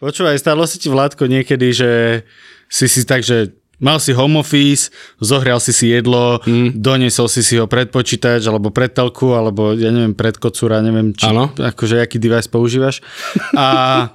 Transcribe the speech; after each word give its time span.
Počúvaj, 0.00 0.40
stalo 0.40 0.64
si 0.64 0.80
ti 0.80 0.88
Vládko 0.88 1.28
niekedy, 1.28 1.76
že 1.76 1.90
si 2.72 2.88
si 2.88 3.04
tak, 3.04 3.20
že 3.20 3.52
mal 3.76 4.00
si 4.00 4.16
home 4.16 4.40
office, 4.40 4.88
zohrial 5.20 5.60
si 5.60 5.76
si 5.76 5.92
jedlo, 5.92 6.40
mm. 6.40 6.80
doniesol 6.80 7.28
si 7.28 7.44
si 7.44 7.60
ho 7.60 7.68
pred 7.68 7.92
počítač, 7.92 8.48
alebo 8.48 8.72
pred 8.72 8.92
telku, 8.92 9.36
alebo 9.36 9.76
ja 9.76 9.92
neviem, 9.92 10.16
pred 10.16 10.40
kocúra, 10.40 10.80
neviem, 10.80 11.12
či, 11.12 11.28
ano. 11.28 11.52
akože 11.52 12.00
aký 12.00 12.16
device 12.16 12.48
používaš. 12.48 13.04
A 13.56 14.08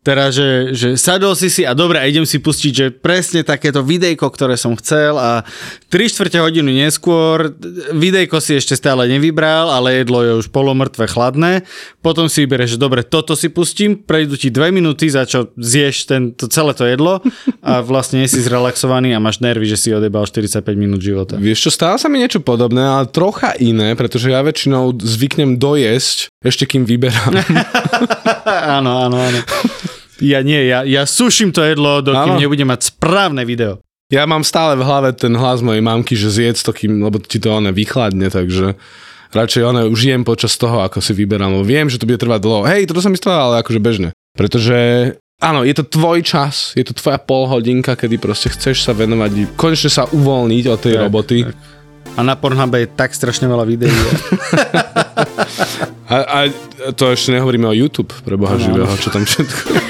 Teraz, 0.00 0.32
že, 0.32 0.72
že 0.72 0.88
sadol 0.96 1.36
si 1.36 1.52
si 1.52 1.60
a 1.68 1.76
dobre, 1.76 2.00
idem 2.08 2.24
si 2.24 2.40
pustiť, 2.40 2.72
že 2.72 2.86
presne 2.88 3.44
takéto 3.44 3.84
videjko, 3.84 4.32
ktoré 4.32 4.56
som 4.56 4.72
chcel 4.80 5.20
a 5.20 5.44
3 5.92 6.08
čtvrte 6.08 6.40
hodinu 6.40 6.72
neskôr 6.72 7.52
videjko 7.92 8.40
si 8.40 8.56
ešte 8.56 8.80
stále 8.80 9.04
nevybral, 9.12 9.68
ale 9.68 10.00
jedlo 10.00 10.24
je 10.24 10.32
už 10.40 10.48
polomrtvé 10.48 11.04
chladné. 11.04 11.68
Potom 12.00 12.32
si 12.32 12.48
vybereš, 12.48 12.74
že 12.74 12.78
dobre, 12.80 13.04
toto 13.04 13.36
si 13.36 13.52
pustím, 13.52 14.00
prejdú 14.00 14.40
ti 14.40 14.48
2 14.48 14.72
minúty, 14.72 15.12
za 15.12 15.28
čo 15.28 15.52
zješ 15.60 16.08
ten, 16.08 16.32
to, 16.32 16.48
celé 16.48 16.72
to 16.72 16.88
jedlo 16.88 17.20
a 17.60 17.84
vlastne 17.84 18.24
si 18.24 18.40
zrelaxovaný 18.40 19.12
a 19.12 19.20
máš 19.20 19.44
nervy, 19.44 19.68
že 19.68 19.76
si 19.76 19.88
odebal 19.92 20.24
45 20.24 20.64
minút 20.80 21.04
života. 21.04 21.36
Vieš 21.36 21.68
čo, 21.68 21.70
stáva 21.76 22.00
sa 22.00 22.08
mi 22.08 22.24
niečo 22.24 22.40
podobné, 22.40 22.80
ale 22.80 23.04
trocha 23.12 23.52
iné, 23.60 23.92
pretože 23.92 24.32
ja 24.32 24.40
väčšinou 24.40 24.96
zvyknem 24.96 25.60
dojesť, 25.60 26.32
ešte 26.40 26.64
kým 26.64 26.88
vyberám. 26.88 27.36
áno, 28.80 29.04
áno, 29.04 29.16
áno. 29.20 29.40
Ja 30.20 30.44
nie, 30.44 30.68
ja, 30.68 30.84
ja 30.84 31.08
suším 31.08 31.50
to 31.50 31.64
jedlo, 31.64 32.04
dokým 32.04 32.36
Áno. 32.36 32.40
nebudem 32.40 32.68
mať 32.68 32.92
správne 32.92 33.48
video. 33.48 33.80
Ja 34.10 34.26
mám 34.26 34.42
stále 34.42 34.74
v 34.74 34.82
hlave 34.82 35.14
ten 35.14 35.30
hlas 35.38 35.62
mojej 35.62 35.80
mamky, 35.80 36.18
že 36.18 36.34
zjedz 36.34 36.66
to, 36.66 36.74
kým, 36.74 36.98
lebo 36.98 37.22
ti 37.22 37.38
to 37.38 37.54
ona 37.54 37.70
vychladne, 37.70 38.26
takže 38.26 38.74
radšej 39.30 39.62
ona 39.62 39.86
už 39.86 40.00
jem 40.02 40.26
počas 40.26 40.58
toho, 40.58 40.82
ako 40.82 40.98
si 40.98 41.14
vyberám, 41.14 41.54
lebo 41.54 41.64
viem, 41.64 41.86
že 41.86 41.96
to 41.96 42.10
bude 42.10 42.18
trvať 42.18 42.42
dlho. 42.42 42.66
Hej, 42.66 42.90
toto 42.90 43.06
mi 43.06 43.14
stalo, 43.14 43.54
ale 43.54 43.62
akože 43.62 43.78
bežne. 43.78 44.10
Pretože 44.34 44.76
áno, 45.38 45.62
je 45.62 45.74
to 45.78 45.86
tvoj 45.86 46.26
čas, 46.26 46.74
je 46.74 46.82
to 46.82 46.90
tvoja 46.90 47.22
polhodinka, 47.22 47.94
kedy 47.94 48.18
proste 48.18 48.50
chceš 48.50 48.82
sa 48.82 48.98
venovať, 48.98 49.54
konečne 49.54 49.88
sa 49.88 50.10
uvoľniť 50.10 50.64
od 50.66 50.78
tej 50.82 50.94
tak, 50.98 51.02
roboty. 51.06 51.38
Tak. 51.46 51.54
A 52.18 52.20
na 52.26 52.34
Pornhube 52.34 52.82
je 52.82 52.90
tak 52.90 53.14
strašne 53.14 53.46
veľa 53.46 53.62
videí. 53.62 53.94
a, 56.10 56.16
a 56.18 56.38
to 56.98 57.14
ešte 57.14 57.30
nehovoríme 57.30 57.70
o 57.70 57.74
YouTube, 57.74 58.10
pre 58.26 58.34
Boha 58.34 58.58
živého, 58.58 58.90
čo 58.98 59.14
tam 59.14 59.22
všetko. 59.22 59.89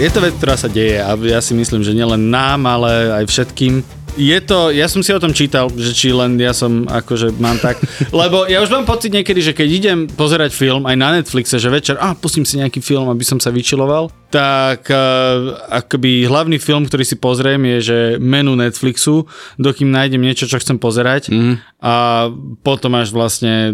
Je 0.00 0.08
to 0.08 0.24
vec, 0.24 0.32
ktorá 0.40 0.56
sa 0.56 0.72
deje 0.72 0.96
a 0.96 1.12
ja 1.20 1.44
si 1.44 1.52
myslím, 1.52 1.84
že 1.84 1.92
nielen 1.92 2.32
nám, 2.32 2.64
ale 2.64 3.12
aj 3.12 3.24
všetkým. 3.28 3.84
Je 4.16 4.36
to, 4.44 4.68
ja 4.72 4.88
som 4.92 5.00
si 5.00 5.08
o 5.12 5.20
tom 5.20 5.32
čítal, 5.32 5.72
že 5.72 5.92
či 5.96 6.12
len 6.12 6.36
ja 6.36 6.52
som 6.52 6.84
akože 6.84 7.32
mám 7.40 7.56
tak, 7.60 7.80
lebo 8.12 8.44
ja 8.44 8.60
už 8.64 8.72
mám 8.72 8.84
pocit 8.88 9.12
niekedy, 9.12 9.40
že 9.40 9.56
keď 9.56 9.68
idem 9.68 9.98
pozerať 10.08 10.52
film 10.52 10.84
aj 10.84 10.96
na 10.96 11.08
Netflixe, 11.16 11.56
že 11.56 11.68
večer, 11.72 11.96
a 12.00 12.12
pustím 12.16 12.44
si 12.44 12.60
nejaký 12.60 12.80
film, 12.84 13.08
aby 13.08 13.24
som 13.24 13.40
sa 13.40 13.48
vyčiloval, 13.52 14.12
tak 14.32 14.88
uh, 14.88 15.60
akoby 15.68 16.24
hlavný 16.24 16.56
film, 16.56 16.88
ktorý 16.88 17.04
si 17.04 17.16
pozriem 17.16 17.60
je, 17.76 17.78
že 17.80 17.98
menu 18.16 18.52
Netflixu, 18.56 19.28
dokým 19.60 19.92
nájdem 19.92 20.20
niečo, 20.20 20.48
čo 20.48 20.60
chcem 20.60 20.76
pozerať 20.76 21.32
mm. 21.32 21.84
a 21.84 22.28
potom 22.64 22.96
až 22.96 23.12
vlastne 23.12 23.72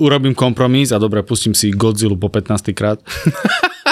urobím 0.00 0.36
kompromis 0.36 0.92
a 0.92 1.00
dobre, 1.00 1.24
pustím 1.24 1.56
si 1.56 1.72
Godzilla 1.72 2.16
po 2.16 2.28
15 2.32 2.72
krát. 2.72 3.00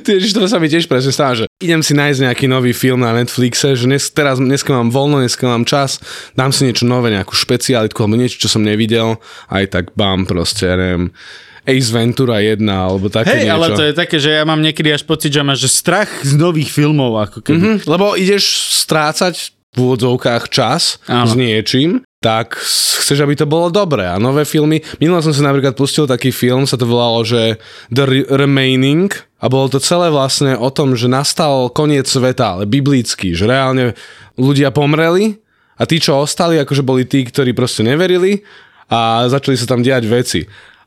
Ty, 0.00 0.12
to 0.16 0.48
sa 0.48 0.56
mi 0.56 0.72
tiež 0.72 0.88
presne 0.88 1.12
stáva, 1.12 1.44
že 1.44 1.44
idem 1.60 1.84
si 1.84 1.92
nájsť 1.92 2.24
nejaký 2.24 2.46
nový 2.48 2.72
film 2.72 3.04
na 3.04 3.12
Netflixe, 3.12 3.76
že 3.76 3.84
dnes, 3.84 4.08
teraz, 4.08 4.40
dneska 4.40 4.72
mám 4.72 4.88
voľno, 4.88 5.20
dneska 5.20 5.44
mám 5.44 5.68
čas, 5.68 6.00
dám 6.32 6.54
si 6.54 6.64
niečo 6.64 6.88
nové, 6.88 7.12
nejakú 7.12 7.36
špecialitku 7.36 7.98
alebo 8.00 8.16
niečo, 8.16 8.40
čo 8.40 8.48
som 8.48 8.64
nevidel, 8.64 9.20
aj 9.52 9.64
tak 9.68 9.84
bám 9.92 10.24
proste, 10.24 10.64
ja 10.72 10.76
neviem, 10.80 11.12
Ace 11.62 11.94
Ventura 11.94 12.42
1 12.42 12.58
alebo 12.66 13.06
také 13.06 13.38
Hej, 13.38 13.42
niečo. 13.46 13.54
ale 13.54 13.66
to 13.76 13.82
je 13.86 13.94
také, 13.94 14.16
že 14.18 14.30
ja 14.34 14.42
mám 14.42 14.58
niekedy 14.58 14.90
až 14.90 15.06
pocit, 15.06 15.30
že 15.30 15.46
máš 15.46 15.70
strach 15.70 16.10
z 16.26 16.34
nových 16.34 16.74
filmov. 16.74 17.22
Ako 17.22 17.38
keby. 17.38 17.54
Mm-hmm, 17.54 17.76
lebo 17.86 18.18
ideš 18.18 18.74
strácať 18.82 19.54
v 19.72 19.76
úvodzovkách 19.78 20.50
čas 20.50 20.98
Áno. 21.06 21.30
s 21.30 21.38
niečím 21.38 22.02
tak 22.22 22.54
chceš, 23.02 23.18
aby 23.26 23.34
to 23.34 23.50
bolo 23.50 23.66
dobré. 23.66 24.06
A 24.06 24.22
nové 24.22 24.46
filmy, 24.46 24.78
minule 25.02 25.18
som 25.26 25.34
si 25.34 25.42
napríklad 25.42 25.74
pustil 25.74 26.06
taký 26.06 26.30
film, 26.30 26.70
sa 26.70 26.78
to 26.78 26.86
volalo, 26.86 27.26
že 27.26 27.58
The 27.90 28.30
Remaining 28.30 29.10
a 29.42 29.50
bolo 29.50 29.66
to 29.66 29.82
celé 29.82 30.06
vlastne 30.14 30.54
o 30.54 30.70
tom, 30.70 30.94
že 30.94 31.10
nastal 31.10 31.66
koniec 31.74 32.06
sveta, 32.06 32.56
ale 32.56 32.64
biblický, 32.70 33.34
že 33.34 33.50
reálne 33.50 33.98
ľudia 34.38 34.70
pomreli 34.70 35.42
a 35.74 35.82
tí, 35.82 35.98
čo 35.98 36.22
ostali, 36.22 36.62
akože 36.62 36.86
boli 36.86 37.02
tí, 37.02 37.26
ktorí 37.26 37.50
proste 37.50 37.82
neverili 37.82 38.46
a 38.86 39.26
začali 39.26 39.58
sa 39.58 39.66
tam 39.66 39.82
diať 39.82 40.06
veci. 40.06 40.40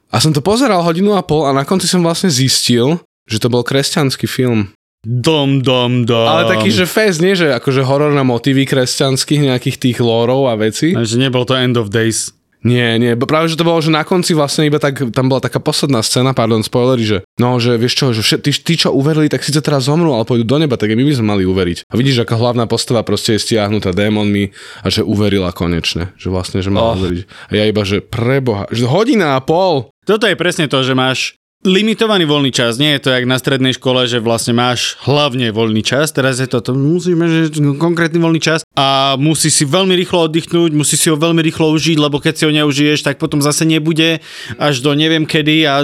A 0.07 0.23
som 0.23 0.31
to 0.31 0.39
pozeral 0.39 0.87
hodinu 0.87 1.19
a 1.19 1.25
pol 1.27 1.43
a 1.43 1.51
na 1.51 1.67
konci 1.67 1.83
som 1.83 1.99
vlastne 1.99 2.31
zistil, 2.31 3.03
že 3.27 3.43
to 3.43 3.51
bol 3.51 3.65
kresťanský 3.65 4.23
film. 4.31 4.71
Dom, 5.05 5.61
dom, 5.61 6.07
dom. 6.07 6.25
Ale 6.25 6.49
taký, 6.49 6.73
že 6.73 6.89
fest, 6.89 7.21
nie? 7.21 7.37
Že 7.37 7.59
akože 7.61 7.85
horor 7.85 8.15
na 8.15 8.25
motívy 8.25 8.65
kresťanských 8.65 9.51
nejakých 9.51 9.77
tých 9.77 9.97
lórov 10.01 10.49
a 10.49 10.57
veci. 10.57 10.97
Že 10.97 11.29
nebol 11.29 11.45
to 11.45 11.53
End 11.53 11.77
of 11.77 11.93
Days. 11.93 12.33
Nie, 12.65 12.97
nie, 12.97 13.13
práve 13.13 13.45
že 13.45 13.61
to 13.61 13.63
bolo, 13.63 13.77
že 13.77 13.93
na 13.93 14.01
konci 14.01 14.33
vlastne 14.33 14.65
iba 14.65 14.81
tak, 14.81 15.13
tam 15.13 15.29
bola 15.29 15.37
taká 15.37 15.61
posledná 15.61 16.01
scéna, 16.01 16.33
pardon, 16.33 16.65
spoilery, 16.65 17.05
že 17.05 17.17
no, 17.37 17.61
že 17.61 17.77
vieš 17.77 17.93
čo, 17.93 18.05
že 18.09 18.25
všet, 18.25 18.41
tí, 18.41 18.51
tí, 18.57 18.73
čo 18.73 18.89
uverili, 18.89 19.29
tak 19.29 19.45
síce 19.45 19.61
teraz 19.61 19.85
zomrú, 19.85 20.17
ale 20.17 20.25
pôjdu 20.25 20.49
do 20.49 20.57
neba, 20.57 20.73
tak 20.73 20.89
my 20.89 21.05
by 21.05 21.13
sme 21.13 21.29
mali 21.29 21.43
uveriť. 21.45 21.85
A 21.85 21.93
vidíš, 21.93 22.25
aká 22.25 22.41
hlavná 22.41 22.65
postava 22.65 23.05
proste 23.05 23.37
je 23.37 23.45
stiahnutá 23.45 23.93
démonmi 23.93 24.49
a 24.81 24.89
že 24.89 25.05
uverila 25.05 25.53
konečne, 25.53 26.09
že 26.17 26.33
vlastne, 26.33 26.65
že 26.65 26.73
mala 26.73 26.97
oh. 26.97 27.05
uveriť. 27.05 27.21
A 27.29 27.51
ja 27.53 27.63
iba, 27.69 27.85
že 27.85 28.01
preboha, 28.01 28.65
že 28.73 28.89
hodina 28.89 29.37
a 29.37 29.45
pol. 29.45 29.93
Toto 30.09 30.25
je 30.25 30.33
presne 30.33 30.65
to, 30.65 30.81
že 30.81 30.97
máš 30.97 31.37
limitovaný 31.65 32.29
voľný 32.29 32.53
čas. 32.53 32.77
Nie 32.77 32.95
je 32.95 33.09
to 33.09 33.09
jak 33.09 33.25
na 33.25 33.41
strednej 33.41 33.73
škole, 33.73 34.05
že 34.05 34.21
vlastne 34.21 34.53
máš 34.53 34.95
hlavne 35.03 35.49
voľný 35.49 35.81
čas. 35.81 36.13
Teraz 36.13 36.37
je 36.37 36.45
to, 36.45 36.61
to 36.61 36.77
musíme, 36.77 37.25
že 37.25 37.57
konkrétny 37.75 38.21
voľný 38.21 38.39
čas 38.39 38.61
a 38.77 39.17
musí 39.17 39.49
si 39.49 39.65
veľmi 39.65 39.97
rýchlo 39.97 40.29
oddychnúť, 40.29 40.71
musí 40.77 40.95
si 40.95 41.09
ho 41.09 41.17
veľmi 41.17 41.41
rýchlo 41.41 41.73
užiť, 41.73 41.97
lebo 41.97 42.21
keď 42.21 42.33
si 42.37 42.43
ho 42.45 42.51
neužiješ, 42.53 43.01
tak 43.01 43.17
potom 43.17 43.41
zase 43.41 43.65
nebude 43.65 44.21
až 44.61 44.85
do 44.85 44.93
neviem 44.93 45.25
kedy 45.25 45.65
a, 45.65 45.81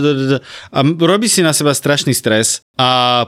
a 0.69 0.79
robí 0.85 1.25
si 1.25 1.41
na 1.41 1.51
seba 1.51 1.73
strašný 1.73 2.13
stres. 2.13 2.61
A 2.81 2.87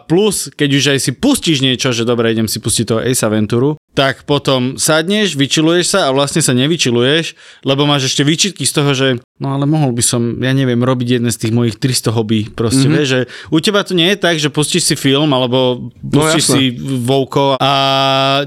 plus, 0.10 0.50
keď 0.50 0.70
už 0.74 0.84
aj 0.98 1.00
si 1.06 1.12
pustíš 1.14 1.62
niečo, 1.62 1.94
že 1.94 2.10
dobre, 2.10 2.34
idem 2.34 2.50
si 2.50 2.58
pustiť 2.58 2.90
toho 2.90 3.02
Ace 3.06 3.22
Venturu, 3.30 3.78
tak 3.94 4.26
potom 4.26 4.82
sadneš, 4.82 5.38
vyčiluješ 5.38 5.86
sa 5.94 6.10
a 6.10 6.14
vlastne 6.14 6.42
sa 6.42 6.58
nevyčiluješ, 6.58 7.38
lebo 7.62 7.86
máš 7.86 8.10
ešte 8.10 8.26
výčitky 8.26 8.66
z 8.66 8.74
toho, 8.74 8.92
že 8.98 9.08
no 9.38 9.54
ale 9.54 9.70
mohol 9.70 9.94
by 9.94 10.02
som, 10.02 10.42
ja 10.42 10.50
neviem, 10.50 10.82
robiť 10.82 11.22
jedné 11.22 11.30
z 11.30 11.46
tých 11.46 11.54
mojich 11.54 11.78
300 11.78 12.10
hobby. 12.10 12.50
Proste, 12.50 12.90
mm-hmm. 12.90 12.98
vieš, 12.98 13.08
že 13.14 13.20
u 13.54 13.58
teba 13.62 13.86
to 13.86 13.94
nie 13.94 14.10
je 14.10 14.18
tak, 14.18 14.42
že 14.42 14.50
pustíš 14.50 14.90
si 14.90 14.96
film 14.98 15.30
alebo 15.30 15.90
no, 15.94 16.10
pustíš 16.10 16.44
no, 16.50 16.52
si 16.58 16.62
Vouko 17.06 17.62
a 17.62 17.72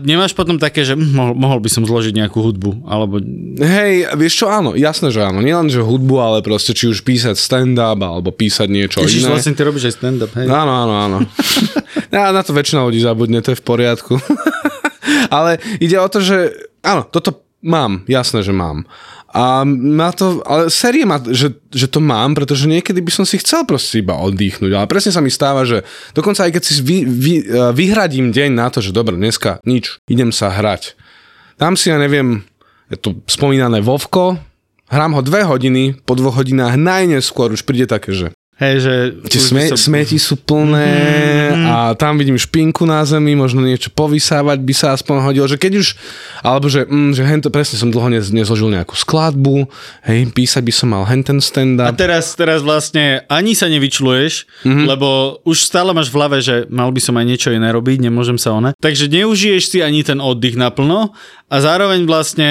nemáš 0.02 0.34
potom 0.34 0.58
také, 0.58 0.82
že 0.82 0.98
hm, 0.98 1.14
mohol, 1.14 1.34
mohol 1.38 1.58
by 1.62 1.70
som 1.70 1.86
zložiť 1.86 2.16
nejakú 2.16 2.42
hudbu, 2.42 2.82
alebo... 2.82 3.22
Hej, 3.62 4.18
vieš 4.18 4.42
čo, 4.42 4.46
áno, 4.50 4.74
jasné, 4.74 5.14
že 5.14 5.22
áno. 5.22 5.38
Nielen, 5.44 5.70
že 5.70 5.78
hudbu, 5.78 6.16
ale 6.18 6.38
proste 6.42 6.74
či 6.74 6.90
už 6.90 7.06
písať 7.06 7.38
stand-up 7.38 8.02
alebo 8.02 8.34
písať 8.34 8.66
niečo 8.66 8.98
Ježiš, 9.06 9.22
iné. 9.22 9.30
vlastne 9.30 9.54
ty 9.54 9.62
robíš 9.62 9.92
aj 9.92 9.94
stand-up, 9.94 10.32
hej? 10.34 10.50
Áno, 10.50 10.72
áno, 10.74 10.94
áno. 10.96 11.18
ja, 12.14 12.32
na 12.32 12.40
to 12.40 12.56
väčšina 12.56 12.80
ľudí 12.88 13.04
zabudne, 13.04 13.44
to 13.44 13.52
je 13.52 13.60
v 13.60 13.66
poriadku. 13.66 14.16
ale 15.36 15.60
ide 15.78 16.00
o 16.00 16.08
to, 16.08 16.24
že 16.24 16.56
áno, 16.80 17.04
toto 17.04 17.44
mám, 17.60 18.06
jasné, 18.08 18.40
že 18.40 18.56
mám. 18.56 18.88
A 19.36 19.68
má 19.68 20.16
to, 20.16 20.40
ale 20.48 20.72
série 20.72 21.04
má, 21.04 21.20
že, 21.20 21.52
že 21.68 21.92
to 21.92 22.00
mám, 22.00 22.32
pretože 22.32 22.64
niekedy 22.64 23.04
by 23.04 23.12
som 23.12 23.28
si 23.28 23.36
chcel 23.36 23.68
proste 23.68 24.00
iba 24.00 24.16
oddychnúť. 24.16 24.72
Ale 24.72 24.88
presne 24.88 25.12
sa 25.12 25.20
mi 25.20 25.28
stáva, 25.28 25.68
že 25.68 25.84
dokonca 26.16 26.48
aj 26.48 26.56
keď 26.56 26.62
si 26.64 26.80
vy, 26.80 26.98
vy, 27.04 27.34
vyhradím 27.76 28.32
deň 28.32 28.50
na 28.56 28.72
to, 28.72 28.80
že 28.80 28.96
dobre, 28.96 29.12
dneska 29.20 29.60
nič, 29.68 30.00
idem 30.08 30.32
sa 30.32 30.48
hrať. 30.48 30.96
Tam 31.60 31.76
si, 31.76 31.92
ja 31.92 32.00
neviem, 32.00 32.48
je 32.88 32.96
to 32.96 33.12
spomínané 33.28 33.84
Vovko, 33.84 34.40
hrám 34.88 35.12
ho 35.18 35.22
dve 35.24 35.42
hodiny, 35.42 36.00
po 36.06 36.14
dvoch 36.14 36.38
hodinách 36.40 36.78
najneskôr 36.78 37.50
už 37.52 37.66
príde 37.66 37.90
také, 37.90 38.14
že 38.14 38.26
Hej, 38.56 38.74
že... 38.88 38.94
Tie 39.28 39.36
sme, 39.36 39.68
som... 39.68 39.76
smeti 39.76 40.16
sú 40.16 40.40
plné 40.40 40.88
mm. 41.52 41.64
a 41.68 41.76
tam 41.92 42.16
vidím 42.16 42.40
špinku 42.40 42.88
na 42.88 43.04
zemi, 43.04 43.36
možno 43.36 43.60
niečo 43.60 43.92
povysávať 43.92 44.64
by 44.64 44.72
sa 44.72 44.96
aspoň 44.96 45.28
hodilo, 45.28 45.44
že 45.44 45.60
keď 45.60 45.84
už, 45.84 45.92
alebo 46.40 46.72
že, 46.72 46.88
mm, 46.88 47.12
že 47.12 47.22
hento, 47.28 47.52
presne 47.52 47.76
som 47.76 47.92
dlho 47.92 48.08
nez, 48.08 48.32
nezložil 48.32 48.72
nejakú 48.72 48.96
skladbu, 48.96 49.68
hej, 50.08 50.32
písať 50.32 50.64
by 50.64 50.72
som 50.72 50.88
mal 50.88 51.04
henten 51.04 51.44
stand-up. 51.44 51.84
A 51.84 51.92
teraz, 51.92 52.32
teraz 52.32 52.64
vlastne 52.64 53.28
ani 53.28 53.52
sa 53.52 53.68
nevyčluješ, 53.68 54.48
mm-hmm. 54.64 54.86
lebo 54.88 55.36
už 55.44 55.60
stále 55.60 55.92
máš 55.92 56.08
v 56.08 56.16
hlave, 56.16 56.40
že 56.40 56.64
mal 56.72 56.88
by 56.88 57.00
som 57.04 57.12
aj 57.20 57.28
niečo 57.28 57.52
iné 57.52 57.68
robiť, 57.68 58.08
nemôžem 58.08 58.40
sa 58.40 58.56
one. 58.56 58.72
Takže 58.80 59.12
neužiješ 59.12 59.68
si 59.68 59.78
ani 59.84 60.00
ten 60.00 60.16
oddych 60.16 60.56
naplno 60.56 61.12
a 61.52 61.56
zároveň 61.60 62.08
vlastne 62.08 62.50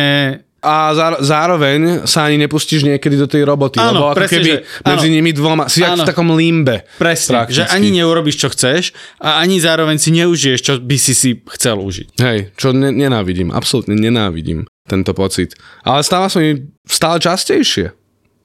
a 0.65 0.89
zá- 0.91 1.21
zároveň 1.21 1.79
sa 2.03 2.25
ani 2.25 2.41
nepustíš 2.41 2.81
niekedy 2.81 3.13
do 3.13 3.29
tej 3.29 3.45
roboty, 3.45 3.77
Áno, 3.77 3.93
lebo 3.93 4.05
ako 4.09 4.17
presne, 4.17 4.33
keby 4.33 4.49
že- 4.49 4.61
medzi 4.81 5.07
áno. 5.07 5.13
nimi 5.13 5.31
dvoma, 5.31 5.63
si 5.69 5.79
jak 5.79 5.93
v 5.93 5.95
Áno. 5.95 6.03
takom 6.03 6.33
limbe. 6.33 6.89
Presne, 6.97 7.31
prakticky. 7.37 7.55
že 7.55 7.69
ani 7.69 7.93
neurobiš, 7.93 8.35
čo 8.35 8.49
chceš 8.49 8.83
a 9.17 9.37
ani 9.37 9.61
zároveň 9.61 9.95
si 9.95 10.09
neužiješ, 10.11 10.59
čo 10.59 10.73
by 10.77 10.97
si 10.97 11.13
si 11.13 11.29
chcel 11.53 11.77
užiť. 11.77 12.17
Hej, 12.17 12.39
čo 12.55 12.73
ne- 12.73 12.89
nenávidím, 12.89 13.53
absolútne 13.53 13.93
nenávidím 13.93 14.65
tento 14.83 15.13
pocit. 15.13 15.53
Ale 15.81 16.01
stáva 16.01 16.25
sa 16.25 16.41
mi 16.41 16.57
stále 16.83 17.21
častejšie, 17.21 17.93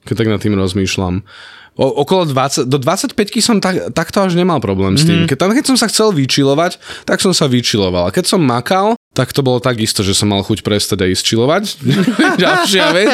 keď 0.03 0.15
tak 0.15 0.29
nad 0.29 0.39
tým 0.39 0.53
rozmýšľam. 0.53 1.25
O, 1.71 1.87
okolo 2.03 2.27
20, 2.27 2.67
do 2.67 2.75
25 2.75 3.15
som 3.39 3.63
tak, 3.63 3.95
takto 3.95 4.19
až 4.19 4.35
nemal 4.35 4.59
problém 4.59 4.99
s 4.99 5.07
tým. 5.07 5.23
Keď, 5.23 5.37
tam, 5.39 5.55
keď 5.55 5.65
som 5.65 5.77
sa 5.79 5.87
chcel 5.87 6.11
vyčilovať, 6.11 6.75
tak 7.07 7.23
som 7.23 7.31
sa 7.31 7.47
vyčiloval. 7.47 8.05
A 8.05 8.13
keď 8.13 8.27
som 8.27 8.43
makal, 8.43 8.99
tak 9.11 9.35
to 9.35 9.43
bolo 9.43 9.59
takisto, 9.59 10.01
že 10.07 10.15
som 10.15 10.31
mal 10.31 10.39
chuť 10.39 10.63
prestať 10.63 11.03
aj 11.03 11.09
ísť 11.19 11.23
čilovať. 11.27 11.63
Ďalšia 12.43 12.85
vec. 12.95 13.13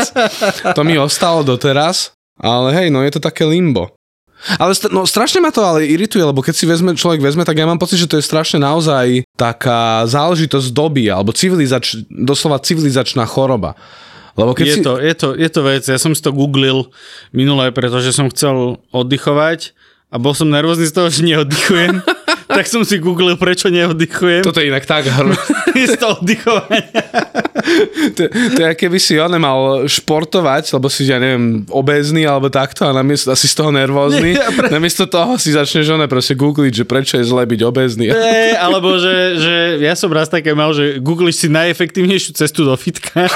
To 0.77 0.81
mi 0.85 0.97
ostalo 1.01 1.41
doteraz. 1.41 2.13
Ale 2.37 2.69
hej, 2.77 2.93
no 2.93 3.01
je 3.01 3.17
to 3.17 3.21
také 3.21 3.49
limbo. 3.49 3.89
Ale 4.61 4.77
st- 4.77 4.93
no, 4.93 5.09
strašne 5.09 5.41
ma 5.41 5.49
to 5.49 5.65
ale 5.65 5.89
irituje, 5.89 6.21
lebo 6.21 6.45
keď 6.45 6.53
si 6.53 6.69
vezme, 6.69 6.93
človek 6.93 7.17
vezme, 7.17 7.41
tak 7.41 7.57
ja 7.57 7.65
mám 7.65 7.81
pocit, 7.81 7.97
že 7.97 8.05
to 8.05 8.21
je 8.21 8.25
strašne 8.29 8.61
naozaj 8.61 9.25
taká 9.33 10.05
záležitosť 10.05 10.69
doby, 10.69 11.09
alebo 11.09 11.33
civilizač, 11.33 11.97
doslova 12.05 12.61
civilizačná 12.61 13.25
choroba. 13.25 13.73
Lebo 14.37 14.53
keď 14.53 14.65
Je 14.69 14.75
si... 14.77 14.81
to, 14.85 14.93
je, 15.01 15.13
to, 15.17 15.27
je 15.33 15.49
to 15.49 15.61
vec, 15.65 15.83
ja 15.89 15.97
som 15.97 16.13
si 16.13 16.21
to 16.21 16.29
googlil 16.29 16.93
minulé, 17.33 17.73
pretože 17.73 18.13
som 18.13 18.29
chcel 18.29 18.77
oddychovať 18.93 19.73
a 20.13 20.21
bol 20.21 20.37
som 20.37 20.53
nervózny 20.53 20.85
z 20.85 20.93
toho, 20.93 21.09
že 21.09 21.25
neoddychujem. 21.25 22.05
tak 22.47 22.65
som 22.65 22.81
si 22.87 22.97
googlil, 22.97 23.35
prečo 23.35 23.67
neoddychujem. 23.67 24.41
Toto 24.41 24.63
je 24.63 24.71
inak 24.71 24.87
tak 24.87 25.07
hr... 25.07 25.35
z 25.91 25.99
toho 25.99 26.17
oddychovania. 26.17 27.03
to, 28.15 28.23
to 28.31 28.59
je, 28.63 28.71
keby 28.73 28.97
si 28.97 29.19
on 29.19 29.35
mal 29.37 29.85
športovať, 29.85 30.71
lebo 30.73 30.87
si, 30.87 31.05
ja 31.05 31.19
neviem, 31.19 31.67
obézny 31.69 32.23
alebo 32.25 32.47
takto 32.49 32.87
a 32.87 32.95
namiesto, 32.95 33.29
asi 33.29 33.45
z 33.45 33.55
toho 33.55 33.69
nervózny. 33.69 34.39
Nie, 34.39 34.47
pre- 34.55 34.71
Namiesto 34.73 35.05
toho 35.05 35.35
si 35.35 35.53
začneš 35.53 35.91
one 35.93 36.07
proste 36.09 36.33
googliť, 36.33 36.73
že 36.83 36.85
prečo 36.87 37.19
je 37.19 37.27
zle 37.27 37.43
byť 37.45 37.59
obézny. 37.67 38.09
E, 38.09 38.55
alebo 38.57 38.97
že, 38.97 39.37
že 39.37 39.55
ja 39.83 39.93
som 39.93 40.09
raz 40.09 40.31
také 40.31 40.55
mal, 40.55 40.71
že 40.71 40.97
googliš 41.03 41.45
si 41.45 41.47
najefektívnejšiu 41.51 42.31
cestu 42.33 42.63
do 42.63 42.73
fitka. 42.79 43.27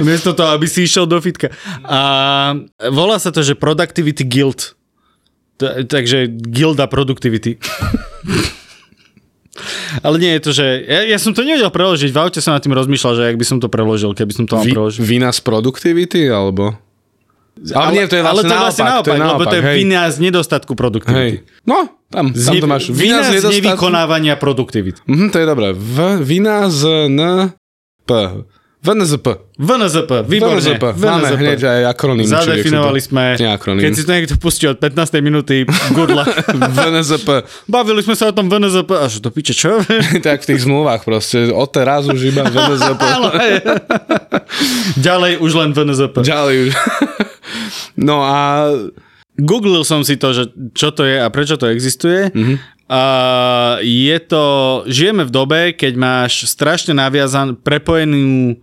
Miesto 0.00 0.32
toho, 0.32 0.56
aby 0.56 0.66
si 0.66 0.88
išiel 0.88 1.04
do 1.04 1.20
fitka. 1.20 1.52
A 1.84 2.00
volá 2.90 3.18
sa 3.20 3.28
to, 3.28 3.44
že 3.44 3.58
Productivity 3.58 4.24
Guild. 4.24 4.74
Takže 5.86 6.26
Guilda 6.28 6.86
Productivity. 6.86 7.56
Ale 10.00 10.16
nie 10.16 10.32
je 10.36 10.40
to, 10.40 10.50
že... 10.56 10.64
Ja, 10.88 11.00
ja 11.04 11.18
som 11.20 11.36
to 11.36 11.44
nevedel 11.44 11.68
preložiť. 11.68 12.08
V 12.08 12.18
aute 12.18 12.40
som 12.40 12.56
nad 12.56 12.64
tým 12.64 12.72
rozmýšľal, 12.72 13.12
že 13.14 13.22
ak 13.28 13.36
by 13.36 13.46
som 13.46 13.58
to 13.60 13.68
preložil, 13.68 14.16
keby 14.16 14.32
som 14.32 14.44
to 14.48 14.56
mal 14.56 14.64
Vy, 14.64 14.72
preložiť. 14.72 15.00
vina 15.04 15.28
z 15.28 15.40
produktivity, 15.44 16.24
alebo... 16.32 16.72
Ale, 17.76 17.92
nie, 17.92 18.08
to 18.08 18.16
je 18.16 18.24
ale 18.24 18.40
vlastne 18.40 18.48
to 18.48 18.54
je 18.56 18.62
vlastne 18.64 18.84
naopak, 18.88 19.12
naopak, 19.12 19.12
to 19.12 19.12
je 19.12 19.20
lebo 19.28 19.42
to 19.44 19.56
je 19.60 19.62
hej. 19.62 19.76
vina 19.84 20.00
z 20.08 20.16
nedostatku 20.24 20.72
produktivity. 20.72 21.20
Hej. 21.20 21.32
No, 21.68 21.84
tam, 22.08 22.32
tam 22.32 22.52
to 22.56 22.66
máš. 22.66 22.88
vina 22.88 23.20
z 23.20 23.38
nedostatku- 23.38 23.60
nevykonávania 23.60 24.34
produktivity. 24.40 25.04
Mhm, 25.04 25.26
to 25.28 25.36
je 25.36 25.46
dobré. 25.46 25.68
V, 25.76 25.96
vina 26.24 26.72
z 26.72 27.12
N... 27.12 27.52
P. 28.02 28.10
VNZP. 28.82 29.26
VNZP, 29.62 30.10
výborne. 30.26 30.58
VNZP. 30.58 30.84
Máme 30.98 31.22
VNZP. 31.30 31.38
hneď 31.38 31.60
aj 31.62 31.82
akroným. 31.94 32.26
či 32.26 32.34
Zadefinovali 32.34 32.98
sme, 32.98 33.24
Nie 33.38 33.54
akroným. 33.54 33.78
keď 33.78 33.92
si 33.94 34.02
to 34.02 34.10
niekto 34.10 34.34
pustí 34.42 34.66
od 34.66 34.82
15. 34.82 35.22
minúty, 35.22 35.62
good 35.94 36.10
luck. 36.10 36.26
VNZP. 36.82 37.46
Bavili 37.70 38.02
sme 38.02 38.18
sa 38.18 38.28
o 38.30 38.34
tom 38.34 38.50
VNZP, 38.50 38.90
a 38.98 39.06
že 39.06 39.22
to 39.22 39.30
piče, 39.30 39.54
čo? 39.54 39.78
tak 40.26 40.42
v 40.42 40.46
tých 40.50 40.66
zmluvách 40.66 41.06
proste. 41.06 41.54
Od 41.54 41.70
teraz 41.70 42.10
už 42.10 42.18
iba 42.26 42.42
VNZP. 42.42 43.02
Ďalej 45.06 45.38
už 45.38 45.52
len 45.54 45.70
VNZP. 45.70 46.26
Ďalej 46.26 46.54
už. 46.66 46.70
no 48.02 48.26
a... 48.26 48.66
Googlil 49.32 49.80
som 49.80 50.04
si 50.04 50.20
to, 50.20 50.36
že 50.36 50.52
čo 50.76 50.92
to 50.92 51.08
je 51.08 51.16
a 51.16 51.24
prečo 51.32 51.56
to 51.56 51.70
existuje. 51.70 52.34
Mhm. 52.34 52.82
A 52.92 53.02
je 53.80 54.18
to, 54.20 54.44
žijeme 54.84 55.24
v 55.24 55.32
dobe, 55.32 55.60
keď 55.72 55.96
máš 55.96 56.44
strašne 56.44 56.92
naviazan, 56.92 57.56
prepojenú 57.56 58.60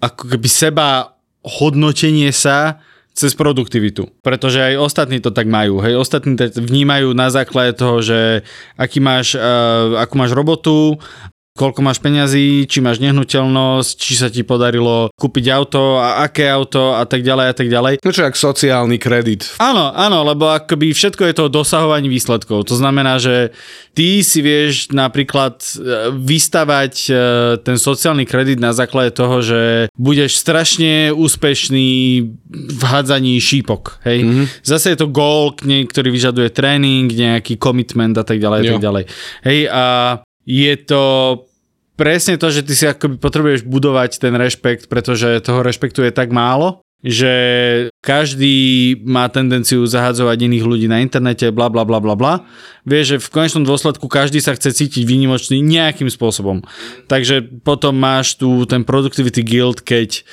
ako 0.00 0.36
keby 0.36 0.48
seba 0.48 1.16
hodnotenie 1.46 2.34
sa 2.34 2.82
cez 3.16 3.32
produktivitu. 3.32 4.12
Pretože 4.20 4.60
aj 4.60 4.74
ostatní 4.76 5.24
to 5.24 5.32
tak 5.32 5.48
majú. 5.48 5.80
Hej, 5.80 5.96
ostatní 5.96 6.36
to 6.36 6.52
vnímajú 6.52 7.16
na 7.16 7.32
základe 7.32 7.72
toho, 7.72 8.04
že 8.04 8.44
aký 8.76 9.00
máš, 9.00 9.32
uh, 9.32 9.96
akú 9.96 10.20
máš 10.20 10.36
robotu, 10.36 11.00
koľko 11.56 11.80
máš 11.80 11.98
peňazí, 12.04 12.68
či 12.68 12.84
máš 12.84 13.00
nehnuteľnosť, 13.00 13.96
či 13.96 14.12
sa 14.14 14.28
ti 14.28 14.44
podarilo 14.44 15.08
kúpiť 15.16 15.48
auto 15.48 15.96
a 15.96 16.28
aké 16.28 16.44
auto 16.52 16.92
a 16.92 17.08
tak 17.08 17.24
ďalej 17.24 17.46
a 17.48 17.54
tak 17.56 17.68
ďalej. 17.72 17.94
No 18.04 18.12
čo, 18.12 18.28
jak 18.28 18.36
sociálny 18.36 19.00
kredit. 19.00 19.56
Áno, 19.56 19.88
áno, 19.96 20.20
lebo 20.28 20.52
akoby 20.52 20.92
všetko 20.92 21.24
je 21.24 21.34
to 21.34 21.42
o 21.48 21.52
dosahovaní 21.52 22.12
výsledkov. 22.12 22.68
To 22.68 22.76
znamená, 22.76 23.16
že 23.16 23.56
ty 23.96 24.20
si 24.20 24.44
vieš 24.44 24.92
napríklad 24.92 25.56
e, 25.64 26.12
vystavať 26.12 26.94
e, 27.08 27.12
ten 27.64 27.80
sociálny 27.80 28.28
kredit 28.28 28.60
na 28.60 28.76
základe 28.76 29.16
toho, 29.16 29.40
že 29.40 29.88
budeš 29.96 30.36
strašne 30.36 31.16
úspešný 31.16 31.88
v 32.52 32.82
hádzaní 32.84 33.40
šípok. 33.40 34.04
Hej? 34.04 34.28
Mm-hmm. 34.28 34.46
Zase 34.60 34.92
je 34.92 34.98
to 35.00 35.08
goal, 35.08 35.56
ktorý 35.56 36.12
vyžaduje 36.12 36.52
tréning, 36.52 37.08
nejaký 37.08 37.56
commitment 37.56 38.12
a 38.20 38.24
tak 38.28 38.36
ďalej 38.36 38.58
a 38.60 38.64
tak 38.76 38.82
ďalej. 38.84 39.04
Hej, 39.46 39.60
a 39.72 39.84
je 40.46 40.72
to 40.78 41.02
presne 41.98 42.38
to, 42.38 42.48
že 42.54 42.62
ty 42.62 42.72
si 42.78 42.86
akoby 42.86 43.18
potrebuješ 43.18 43.66
budovať 43.66 44.22
ten 44.22 44.32
rešpekt, 44.38 44.86
pretože 44.86 45.42
toho 45.42 45.66
rešpektu 45.66 46.06
je 46.06 46.12
tak 46.14 46.30
málo, 46.30 46.86
že 47.04 47.32
každý 48.00 48.96
má 49.04 49.28
tendenciu 49.28 49.84
zahadzovať 49.84 50.48
iných 50.48 50.64
ľudí 50.64 50.86
na 50.88 51.04
internete, 51.04 51.52
bla 51.52 51.68
bla 51.68 51.84
bla 51.84 52.00
bla 52.00 52.14
bla. 52.16 52.34
Vieš, 52.88 53.04
že 53.16 53.22
v 53.22 53.32
konečnom 53.32 53.64
dôsledku 53.66 54.06
každý 54.08 54.40
sa 54.40 54.56
chce 54.56 54.72
cítiť 54.72 55.02
výnimočný 55.04 55.60
nejakým 55.60 56.08
spôsobom. 56.08 56.64
Takže 57.10 57.62
potom 57.66 57.98
máš 57.98 58.38
tu 58.40 58.64
ten 58.64 58.86
Productivity 58.86 59.44
Guild, 59.44 59.84
keď 59.84 60.24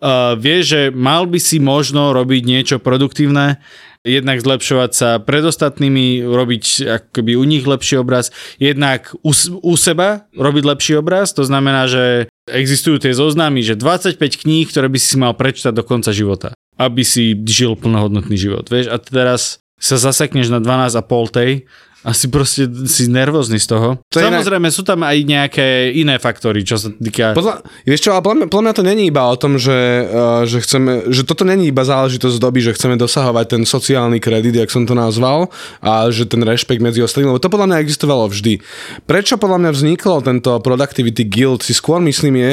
uh, 0.00 0.38
vieš, 0.38 0.62
že 0.76 0.82
mal 0.94 1.26
by 1.26 1.38
si 1.42 1.58
možno 1.58 2.14
robiť 2.14 2.42
niečo 2.46 2.76
produktívne, 2.78 3.58
jednak 4.04 4.44
zlepšovať 4.44 4.90
sa 4.92 5.10
pred 5.18 5.40
ostatnými, 5.40 6.28
robiť 6.28 6.64
akoby 6.84 7.40
u 7.40 7.44
nich 7.48 7.64
lepší 7.64 8.04
obraz, 8.04 8.30
jednak 8.60 9.16
u, 9.24 9.32
u 9.64 9.74
seba 9.80 10.28
robiť 10.36 10.64
lepší 10.68 10.92
obraz, 11.00 11.32
to 11.32 11.42
znamená, 11.42 11.88
že 11.88 12.28
existujú 12.44 13.00
tie 13.00 13.16
zoznamy, 13.16 13.64
že 13.64 13.80
25 13.80 14.20
kníh, 14.20 14.68
ktoré 14.68 14.92
by 14.92 15.00
si 15.00 15.16
mal 15.16 15.32
prečítať 15.32 15.72
do 15.72 15.82
konca 15.82 16.12
života, 16.12 16.52
aby 16.76 17.00
si 17.00 17.32
žil 17.48 17.80
plnohodnotný 17.80 18.36
život, 18.36 18.68
vieš, 18.68 18.92
a 18.92 19.00
teraz 19.00 19.64
sa 19.80 19.96
zasekneš 19.96 20.52
na 20.52 20.60
12 20.60 21.00
a 21.00 21.02
pol 21.02 21.26
tej 21.32 21.64
a 22.04 22.12
si 22.12 22.28
proste 22.28 22.68
si 22.84 23.08
nervózny 23.08 23.56
z 23.56 23.66
toho. 23.72 23.96
To 24.12 24.20
Samozrejme, 24.20 24.68
sú 24.68 24.84
tam 24.84 25.00
aj 25.08 25.16
nejaké 25.24 25.88
iné 25.96 26.20
faktory, 26.20 26.60
čo 26.60 26.76
sa 26.76 26.92
týka... 26.92 27.32
Podľa, 27.32 27.64
vieš 27.88 28.04
čo, 28.04 28.10
ale 28.12 28.20
podľa 28.20 28.36
mňa, 28.36 28.46
podľa 28.52 28.64
mňa 28.68 28.74
to 28.76 28.84
není 28.84 29.02
iba 29.08 29.24
o 29.24 29.36
tom, 29.40 29.56
že, 29.56 30.04
uh, 30.04 30.44
že 30.44 30.60
chceme, 30.60 31.08
že 31.08 31.24
toto 31.24 31.48
není 31.48 31.72
iba 31.72 31.80
záležitosť 31.80 32.36
doby, 32.36 32.60
že 32.60 32.76
chceme 32.76 33.00
dosahovať 33.00 33.56
ten 33.56 33.62
sociálny 33.64 34.20
kredit, 34.20 34.52
jak 34.52 34.68
som 34.68 34.84
to 34.84 34.92
nazval, 34.92 35.48
a 35.80 36.12
že 36.12 36.28
ten 36.28 36.44
rešpekt 36.44 36.84
medzi 36.84 37.00
ostatnými, 37.00 37.32
lebo 37.32 37.40
to 37.40 37.48
podľa 37.48 37.72
mňa 37.72 37.80
existovalo 37.80 38.28
vždy. 38.28 38.60
Prečo 39.08 39.40
podľa 39.40 39.64
mňa 39.64 39.70
vzniklo 39.72 40.20
tento 40.20 40.60
Productivity 40.60 41.24
Guild, 41.24 41.64
si 41.64 41.72
skôr 41.72 42.04
myslím 42.04 42.36
je, 42.36 42.52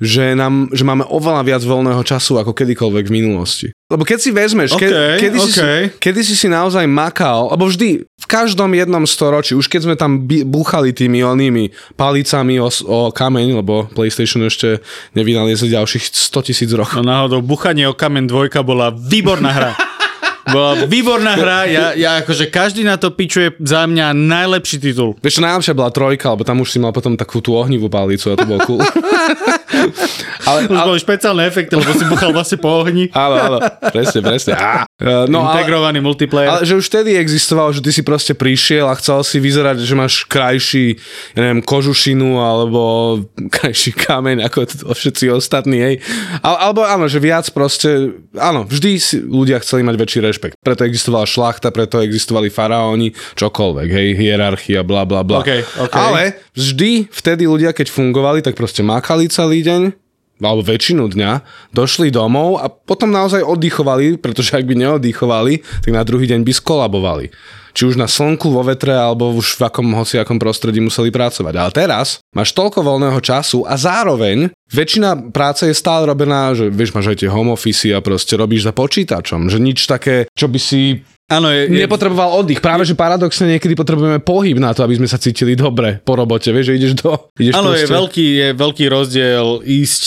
že, 0.00 0.32
nám, 0.32 0.72
že 0.72 0.80
máme 0.80 1.04
oveľa 1.04 1.44
viac 1.44 1.62
voľného 1.62 2.00
času 2.00 2.40
ako 2.40 2.56
kedykoľvek 2.56 3.04
v 3.04 3.12
minulosti. 3.12 3.66
Lebo 3.92 4.08
keď 4.08 4.18
si 4.18 4.30
vezmeš, 4.32 4.72
ke, 4.80 4.88
OK, 4.88 5.20
kedy, 5.20 5.38
si, 5.44 5.50
OK. 5.52 5.62
kedy 6.00 6.20
si 6.24 6.34
si 6.38 6.48
naozaj 6.48 6.88
makal, 6.88 7.52
alebo 7.52 7.68
vždy, 7.68 8.08
v 8.08 8.26
každom 8.26 8.72
jednom 8.72 9.04
storočí, 9.04 9.52
už 9.52 9.68
keď 9.68 9.80
sme 9.84 9.96
tam 10.00 10.24
búchali 10.48 10.96
tými 10.96 11.20
onými 11.20 11.74
palicami 12.00 12.56
o, 12.62 12.70
o 12.70 13.12
kameň, 13.12 13.60
lebo 13.60 13.92
PlayStation 13.92 14.40
ešte 14.46 14.80
nevynaliezli 15.12 15.74
ďalších 15.74 16.16
100 16.16 16.48
tisíc 16.48 16.70
rokov. 16.72 17.04
No 17.04 17.12
náhodou, 17.12 17.44
Buchanie 17.44 17.84
o 17.84 17.92
kamen 17.92 18.24
dvojka 18.24 18.64
bola 18.64 18.94
výborná 18.94 19.50
hra. 19.52 19.72
Bola 20.48 20.88
výborná 20.88 21.36
hra, 21.36 21.68
ja, 21.68 21.86
ja 21.92 22.10
akože 22.24 22.48
každý 22.48 22.80
na 22.80 22.96
to 22.96 23.12
pičuje 23.12 23.60
za 23.60 23.84
mňa 23.84 24.16
najlepší 24.16 24.80
titul. 24.80 25.12
Vieš, 25.20 25.44
najlepšia 25.44 25.76
bola 25.76 25.92
trojka, 25.92 26.32
lebo 26.32 26.42
tam 26.48 26.64
už 26.64 26.72
si 26.72 26.78
mal 26.80 26.96
potom 26.96 27.12
takú 27.18 27.44
tú 27.44 27.52
ohnivú 27.56 27.92
palicu 27.92 28.32
a 28.32 28.38
to 28.40 28.46
bolo 28.48 28.60
cool. 28.64 28.80
Ale, 30.50 30.58
Už 30.64 30.74
ale, 30.74 30.88
boli 30.88 31.00
špeciálne 31.00 31.42
efekty, 31.44 31.72
lebo 31.72 31.90
si 31.90 32.04
buchal 32.04 32.30
vlastne 32.30 32.58
po 32.58 32.82
ohni. 32.82 33.06
áno, 33.14 33.34
áno, 33.36 33.58
presne, 33.88 34.18
presne. 34.20 34.52
Á. 34.52 34.82
E, 34.98 35.26
No, 35.26 35.42
ale, 35.42 35.62
Integrovaný 35.62 35.98
multiplayer. 36.00 36.50
ale 36.50 36.62
že 36.62 36.74
už 36.74 36.86
vtedy 36.86 37.14
existovalo, 37.14 37.70
že 37.70 37.80
ty 37.80 37.90
si 37.90 38.02
proste 38.02 38.32
prišiel 38.32 38.84
a 38.84 38.94
chcel 38.94 39.22
si 39.22 39.38
vyzerať, 39.38 39.78
že 39.78 39.94
máš 39.94 40.24
krajší, 40.24 40.98
ja 41.32 41.40
neviem, 41.40 41.60
kožušinu 41.60 42.36
alebo 42.36 42.80
krajší 43.56 43.94
kameň 43.94 44.44
ako 44.44 44.58
t- 44.64 44.84
všetci 44.84 45.30
ostatní, 45.30 45.78
hej. 45.78 45.94
Ale, 46.40 46.56
alebo 46.60 46.82
áno, 46.82 47.06
že 47.06 47.16
viac 47.16 47.46
proste, 47.50 48.10
áno, 48.34 48.64
vždy 48.64 48.90
si 48.96 49.16
ľudia 49.18 49.60
chceli 49.60 49.82
mať 49.82 49.96
väčší 49.96 50.18
rešpekt. 50.20 50.54
Preto 50.58 50.82
existovala 50.82 51.24
šlachta, 51.24 51.70
preto 51.70 52.00
existovali 52.00 52.48
faraóni, 52.48 53.10
čokoľvek, 53.34 53.88
hej, 53.88 54.08
hierarchia, 54.16 54.80
bla 54.82 55.04
bla 55.04 55.22
bla. 55.22 55.40
OK, 55.40 55.50
OK. 55.80 55.94
Ale 55.94 56.22
vždy 56.52 57.08
vtedy 57.08 57.44
ľudia, 57.44 57.70
keď 57.70 57.88
fungovali, 57.88 58.40
tak 58.40 58.56
proste 58.56 58.80
makali 58.80 59.28
celý 59.28 59.60
deň, 59.62 59.82
alebo 60.48 60.64
väčšinu 60.64 61.12
dňa, 61.12 61.32
došli 61.76 62.08
domov 62.08 62.58
a 62.58 62.72
potom 62.72 63.12
naozaj 63.12 63.44
oddychovali, 63.44 64.16
pretože 64.16 64.56
ak 64.56 64.64
by 64.64 64.74
neoddychovali, 64.74 65.60
tak 65.84 65.92
na 65.92 66.02
druhý 66.02 66.24
deň 66.26 66.40
by 66.42 66.52
skolabovali. 66.56 67.28
Či 67.70 67.86
už 67.86 68.02
na 68.02 68.10
slnku, 68.10 68.50
vo 68.50 68.66
vetre, 68.66 68.90
alebo 68.90 69.30
už 69.30 69.54
v 69.54 69.70
akom 69.70 69.94
hociakom 69.94 70.42
prostredí 70.42 70.82
museli 70.82 71.14
pracovať. 71.14 71.54
Ale 71.54 71.70
teraz 71.70 72.18
máš 72.34 72.50
toľko 72.50 72.82
voľného 72.82 73.20
času 73.22 73.62
a 73.62 73.78
zároveň 73.78 74.50
väčšina 74.74 75.30
práce 75.30 75.70
je 75.70 75.74
stále 75.74 76.02
robená, 76.02 76.50
že 76.50 76.66
vieš, 76.66 76.90
máš 76.98 77.14
aj 77.14 77.22
tie 77.22 77.30
home 77.30 77.54
office 77.54 77.94
a 77.94 78.02
proste 78.02 78.34
robíš 78.34 78.66
za 78.66 78.74
počítačom, 78.74 79.46
že 79.46 79.62
nič 79.62 79.86
také, 79.86 80.26
čo 80.34 80.50
by 80.50 80.58
si 80.58 81.06
Áno, 81.30 81.46
je, 81.46 81.70
je, 81.70 81.86
nepotreboval 81.86 82.42
oddych. 82.42 82.58
Práve, 82.58 82.82
že 82.82 82.98
paradoxne 82.98 83.54
niekedy 83.54 83.78
potrebujeme 83.78 84.18
pohyb 84.18 84.58
na 84.58 84.74
to, 84.74 84.82
aby 84.82 84.98
sme 84.98 85.06
sa 85.06 85.14
cítili 85.14 85.54
dobre 85.54 86.02
po 86.02 86.18
robote. 86.18 86.50
Vieš, 86.50 86.66
že 86.66 86.74
ideš 86.74 86.92
do... 86.98 87.30
Ideš 87.38 87.54
áno, 87.54 87.70
je 87.70 87.86
veľký, 87.86 88.26
je 88.34 88.48
veľký 88.58 88.84
rozdiel 88.90 89.46
ísť 89.62 90.02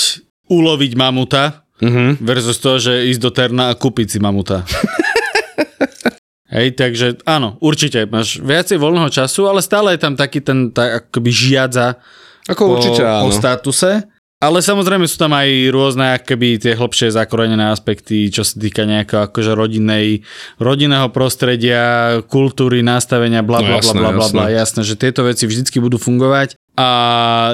uloviť 0.51 0.91
mamuta 0.93 1.63
Mhm. 1.83 2.23
versus 2.23 2.63
to, 2.63 2.79
že 2.79 3.11
ísť 3.11 3.19
do 3.19 3.31
Terna 3.33 3.63
a 3.67 3.75
kúpiť 3.75 4.07
si 4.07 4.17
mamuta. 4.21 4.63
Hej, 6.53 6.77
takže 6.77 7.17
áno, 7.25 7.57
určite 7.59 8.05
máš 8.05 8.37
viacej 8.37 8.77
voľného 8.77 9.09
času, 9.09 9.49
ale 9.49 9.59
stále 9.59 9.97
je 9.97 9.99
tam 9.99 10.13
taký 10.13 10.37
ten 10.39 10.69
tak, 10.69 11.09
akoby 11.09 11.33
žiadza 11.33 11.97
Ako 12.45 12.61
po, 12.61 12.71
určite 12.77 13.01
po 13.01 13.27
áno. 13.27 13.33
statuse. 13.33 14.05
Ale 14.43 14.59
samozrejme 14.59 15.07
sú 15.07 15.15
tam 15.15 15.31
aj 15.31 15.47
rôzne 15.71 16.19
akoby 16.19 16.59
tie 16.59 16.75
hlbšie 16.75 17.15
zakorenené 17.15 17.71
aspekty, 17.71 18.27
čo 18.27 18.43
sa 18.43 18.59
týka 18.59 18.83
nejakého 18.83 19.31
akože 19.31 19.55
rodinnej, 19.55 20.27
rodinného 20.59 21.07
prostredia, 21.15 22.19
kultúry, 22.27 22.83
nastavenia, 22.83 23.39
bla 23.39 23.63
No 23.63 23.71
bla 23.71 23.79
bla 23.79 23.79
jasné, 23.79 23.99
bla 24.03 24.11
bla 24.11 24.27
bla. 24.27 24.45
jasné. 24.51 24.83
Že 24.83 24.95
tieto 24.99 25.21
veci 25.23 25.47
vždycky 25.47 25.79
budú 25.79 25.95
fungovať 25.95 26.59
a 26.73 26.89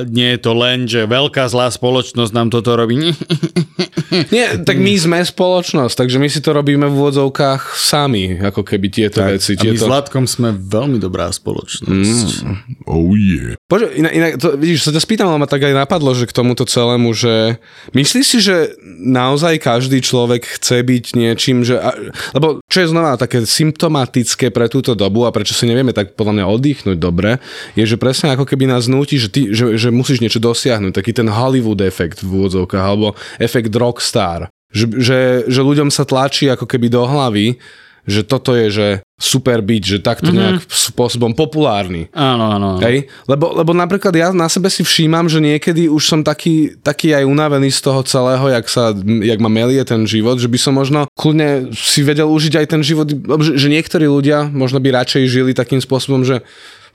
nie 0.08 0.34
je 0.34 0.40
to 0.40 0.52
len, 0.56 0.88
že 0.88 1.04
veľká 1.04 1.44
zlá 1.52 1.68
spoločnosť 1.68 2.32
nám 2.32 2.48
toto 2.50 2.80
robí. 2.80 2.96
Nie, 4.34 4.64
tak 4.64 4.80
my 4.80 4.96
sme 4.96 5.20
spoločnosť, 5.20 5.92
takže 5.92 6.18
my 6.24 6.32
si 6.32 6.40
to 6.40 6.56
robíme 6.56 6.88
v 6.88 6.96
úvodzovkách 6.96 7.76
sami, 7.76 8.40
ako 8.40 8.64
keby 8.64 8.88
tieto 8.88 9.20
veci. 9.20 9.60
A 9.60 9.62
my 9.62 9.76
s 9.76 9.84
Tieto... 9.84 9.92
Vládkom 9.92 10.24
sme 10.24 10.56
veľmi 10.56 11.04
dobrá 11.04 11.28
spoločnosť. 11.36 12.48
Mm. 12.48 12.56
Oh 12.88 13.12
yeah. 13.12 13.59
Poďme, 13.70 13.94
inak, 14.02 14.14
inak 14.18 14.32
to, 14.42 14.58
vidíš, 14.58 14.90
sa 14.90 14.96
ťa 14.98 15.02
spýtam, 15.06 15.30
ale 15.30 15.46
ma 15.46 15.48
tak 15.48 15.62
aj 15.62 15.78
napadlo, 15.78 16.10
že 16.18 16.26
k 16.26 16.34
tomuto 16.34 16.66
celému, 16.66 17.14
že 17.14 17.62
myslíš 17.94 18.26
si, 18.26 18.42
že 18.42 18.74
naozaj 18.98 19.62
každý 19.62 20.02
človek 20.02 20.58
chce 20.58 20.82
byť 20.82 21.06
niečím, 21.14 21.62
že, 21.62 21.78
a, 21.78 21.94
lebo 22.34 22.66
čo 22.66 22.78
je 22.82 22.90
znova 22.90 23.14
také 23.22 23.46
symptomatické 23.46 24.50
pre 24.50 24.74
túto 24.74 24.98
dobu 24.98 25.30
a 25.30 25.34
prečo 25.34 25.54
si 25.54 25.70
nevieme 25.70 25.94
tak 25.94 26.18
podľa 26.18 26.42
mňa 26.42 26.46
oddychnúť 26.50 26.98
dobre, 26.98 27.38
je, 27.78 27.86
že 27.86 28.02
presne 28.02 28.34
ako 28.34 28.50
keby 28.50 28.66
nás 28.66 28.90
núti, 28.90 29.22
že, 29.22 29.30
ty, 29.30 29.54
že, 29.54 29.78
že 29.78 29.94
musíš 29.94 30.26
niečo 30.26 30.42
dosiahnuť, 30.42 30.90
taký 30.90 31.14
ten 31.14 31.30
Hollywood 31.30 31.86
efekt 31.86 32.26
v 32.26 32.42
úvodzovkách, 32.42 32.82
alebo 32.82 33.14
efekt 33.38 33.70
rockstar. 33.78 34.50
Že, 34.74 34.86
že, 34.98 35.20
že 35.46 35.62
ľuďom 35.62 35.94
sa 35.94 36.10
tlačí 36.10 36.50
ako 36.50 36.66
keby 36.66 36.90
do 36.90 37.06
hlavy, 37.06 37.62
že 38.10 38.26
toto 38.26 38.58
je, 38.58 38.68
že 38.74 38.88
super 39.20 39.60
byť, 39.60 39.84
že 39.84 39.98
takto 40.00 40.32
mm-hmm. 40.32 40.40
nejak 40.40 40.58
spôsobom 40.72 41.36
populárny. 41.36 42.08
Áno, 42.16 42.56
áno. 42.56 42.70
Hej? 42.80 43.12
Lebo, 43.28 43.52
lebo 43.52 43.76
napríklad 43.76 44.16
ja 44.16 44.32
na 44.32 44.48
sebe 44.48 44.72
si 44.72 44.82
všímam, 44.82 45.28
že 45.28 45.44
niekedy 45.44 45.92
už 45.92 46.04
som 46.08 46.20
taký, 46.24 46.80
taký 46.80 47.12
aj 47.12 47.28
unavený 47.28 47.68
z 47.70 47.84
toho 47.84 48.02
celého, 48.08 48.48
jak, 48.48 48.66
sa, 48.72 48.96
jak 48.96 49.40
ma 49.44 49.52
melie 49.52 49.84
ten 49.84 50.08
život, 50.08 50.40
že 50.40 50.48
by 50.48 50.56
som 50.56 50.74
možno 50.80 51.06
kľudne 51.20 51.76
si 51.76 52.00
vedel 52.02 52.32
užiť 52.32 52.64
aj 52.64 52.66
ten 52.72 52.82
život, 52.82 53.12
že, 53.44 53.60
že 53.60 53.68
niektorí 53.68 54.08
ľudia 54.08 54.48
možno 54.48 54.80
by 54.80 54.96
radšej 55.04 55.24
žili 55.28 55.52
takým 55.52 55.84
spôsobom, 55.84 56.24
že 56.24 56.40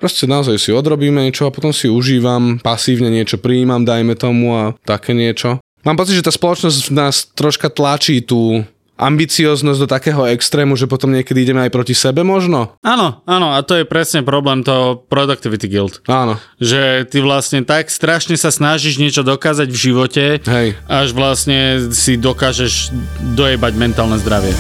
proste 0.01 0.25
naozaj 0.25 0.57
si 0.57 0.73
odrobíme 0.73 1.21
niečo 1.29 1.45
a 1.45 1.55
potom 1.55 1.77
si 1.77 1.93
užívam, 1.93 2.57
pasívne 2.65 3.13
niečo 3.13 3.37
prijímam, 3.37 3.85
dajme 3.85 4.17
tomu 4.17 4.57
a 4.57 4.65
také 4.89 5.13
niečo. 5.13 5.61
Mám 5.85 6.01
pocit, 6.01 6.17
že 6.17 6.25
tá 6.25 6.33
spoločnosť 6.33 6.97
nás 6.97 7.29
troška 7.37 7.69
tlačí 7.69 8.25
tú 8.25 8.65
ambicioznosť 8.95 9.81
do 9.83 9.89
takého 9.91 10.23
extrému, 10.31 10.79
že 10.79 10.87
potom 10.87 11.11
niekedy 11.11 11.43
ideme 11.43 11.67
aj 11.67 11.75
proti 11.75 11.95
sebe 11.95 12.23
možno? 12.23 12.79
Áno, 12.81 13.23
áno, 13.27 13.55
a 13.55 13.63
to 13.67 13.83
je 13.83 13.85
presne 13.85 14.23
problém 14.23 14.63
toho 14.63 15.03
Productivity 15.11 15.67
Guild. 15.67 15.99
Áno. 16.07 16.39
Že 16.63 17.11
ty 17.11 17.19
vlastne 17.19 17.67
tak 17.67 17.91
strašne 17.91 18.39
sa 18.39 18.55
snažíš 18.55 19.03
niečo 19.03 19.27
dokázať 19.27 19.69
v 19.71 19.79
živote, 19.79 20.25
Hej. 20.47 20.79
až 20.87 21.09
vlastne 21.11 21.91
si 21.91 22.15
dokážeš 22.15 22.95
dojebať 23.35 23.73
mentálne 23.75 24.17
zdravie. 24.23 24.55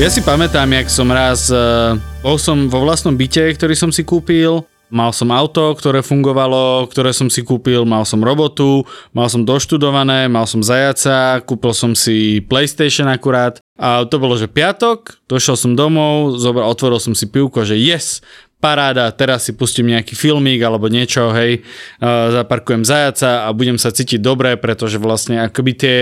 Ja 0.00 0.08
si 0.08 0.24
pamätám, 0.24 0.64
jak 0.72 0.88
som 0.88 1.12
raz, 1.12 1.52
eh, 1.52 1.92
bol 2.24 2.40
som 2.40 2.72
vo 2.72 2.88
vlastnom 2.88 3.12
byte, 3.12 3.52
ktorý 3.52 3.76
som 3.76 3.92
si 3.92 4.00
kúpil, 4.00 4.64
mal 4.88 5.12
som 5.12 5.28
auto, 5.28 5.76
ktoré 5.76 6.00
fungovalo, 6.00 6.88
ktoré 6.88 7.12
som 7.12 7.28
si 7.28 7.44
kúpil, 7.44 7.84
mal 7.84 8.08
som 8.08 8.24
robotu, 8.24 8.88
mal 9.12 9.28
som 9.28 9.44
doštudované, 9.44 10.24
mal 10.32 10.48
som 10.48 10.64
zajaca, 10.64 11.44
kúpil 11.44 11.76
som 11.76 11.92
si 11.92 12.40
PlayStation 12.48 13.12
akurát. 13.12 13.60
A 13.76 14.08
to 14.08 14.16
bolo, 14.16 14.40
že 14.40 14.48
piatok, 14.48 15.20
došiel 15.28 15.60
som 15.60 15.76
domov, 15.76 16.40
zobral, 16.40 16.72
otvoril 16.72 16.96
som 16.96 17.12
si 17.12 17.28
pivko, 17.28 17.68
že 17.68 17.76
yes, 17.76 18.24
paráda, 18.60 19.08
teraz 19.12 19.48
si 19.48 19.56
pustím 19.56 19.88
nejaký 19.96 20.12
filmík 20.12 20.60
alebo 20.60 20.92
niečo, 20.92 21.32
hej, 21.32 21.64
uh, 22.00 22.28
zaparkujem 22.40 22.84
zajaca 22.84 23.48
a 23.48 23.52
budem 23.56 23.80
sa 23.80 23.88
cítiť 23.88 24.20
dobre, 24.20 24.56
pretože 24.60 25.00
vlastne 25.00 25.40
akoby 25.40 25.72
tie, 25.72 25.98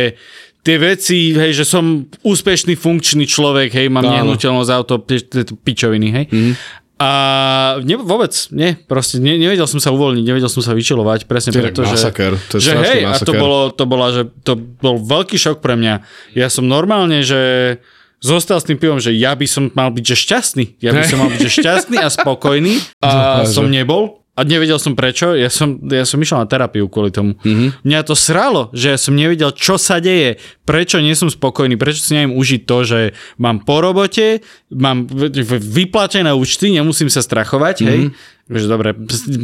tie 0.69 0.77
veci, 0.77 1.33
hej, 1.33 1.57
že 1.57 1.65
som 1.65 2.05
úspešný, 2.21 2.77
funkčný 2.77 3.25
človek, 3.25 3.73
hej, 3.73 3.89
mám 3.89 4.05
Áno. 4.05 4.21
nehnuteľnosť 4.21 4.71
auto, 4.77 5.01
pičoviny, 5.65 6.09
hej. 6.13 6.25
Mm. 6.29 6.53
A 6.99 7.11
ne, 7.87 7.95
vôbec, 7.95 8.35
nie, 8.51 8.75
proste 8.75 9.23
ne, 9.23 9.39
nevedel 9.39 9.65
som 9.71 9.79
sa 9.81 9.95
uvoľniť, 9.95 10.25
nevedel 10.29 10.51
som 10.51 10.61
sa 10.61 10.75
vyčilovať, 10.75 11.31
presne 11.31 11.55
preto, 11.55 11.87
že, 11.87 11.95
masaker, 11.95 12.37
to 12.51 12.59
je 12.59 12.69
že 12.69 12.75
hej, 12.75 13.07
a 13.07 13.17
to 13.17 13.33
masaker. 13.33 13.41
bolo, 13.41 13.59
to 13.73 13.85
bola, 13.87 14.07
že 14.13 14.23
to 14.45 14.59
bol 14.59 15.01
veľký 15.01 15.39
šok 15.39 15.63
pre 15.63 15.79
mňa. 15.79 16.05
Ja 16.35 16.51
som 16.51 16.67
normálne, 16.67 17.23
že 17.23 17.41
zostal 18.19 18.59
s 18.59 18.67
tým 18.67 18.77
pivom, 18.83 18.99
že 18.99 19.15
ja 19.15 19.33
by 19.39 19.47
som 19.47 19.71
mal 19.73 19.95
byť 19.95 20.05
že 20.05 20.17
šťastný. 20.19 20.65
Ja 20.83 20.91
by 20.91 21.07
som 21.07 21.23
mal 21.23 21.31
byť 21.31 21.41
že 21.47 21.51
šťastný 21.63 21.97
a 22.03 22.11
spokojný 22.11 22.83
a 22.99 23.47
som 23.47 23.71
nebol. 23.71 24.27
A 24.39 24.47
nevedel 24.47 24.79
som 24.79 24.95
prečo, 24.95 25.35
ja 25.35 25.51
som, 25.51 25.83
ja 25.91 26.07
som 26.07 26.23
išiel 26.23 26.39
na 26.39 26.47
terapiu 26.47 26.87
kvôli 26.87 27.11
tomu. 27.11 27.35
Mm-hmm. 27.43 27.83
Mňa 27.83 28.01
to 28.07 28.15
sralo, 28.15 28.71
že 28.71 28.95
ja 28.95 28.99
som 28.99 29.19
nevedel, 29.19 29.51
čo 29.51 29.75
sa 29.75 29.99
deje, 29.99 30.39
prečo 30.63 31.03
nie 31.03 31.19
som 31.19 31.27
spokojný, 31.27 31.75
prečo 31.75 32.07
si 32.07 32.15
neviem 32.15 32.39
užiť 32.39 32.63
to, 32.63 32.79
že 32.87 33.01
mám 33.43 33.67
po 33.67 33.83
robote, 33.83 34.47
mám 34.71 35.11
vyplatené 35.75 36.31
účty, 36.31 36.71
nemusím 36.71 37.11
sa 37.11 37.19
strachovať, 37.19 37.83
mm-hmm. 37.83 37.91
hej. 37.91 38.01
Že 38.49 38.67
dobre, 38.71 38.95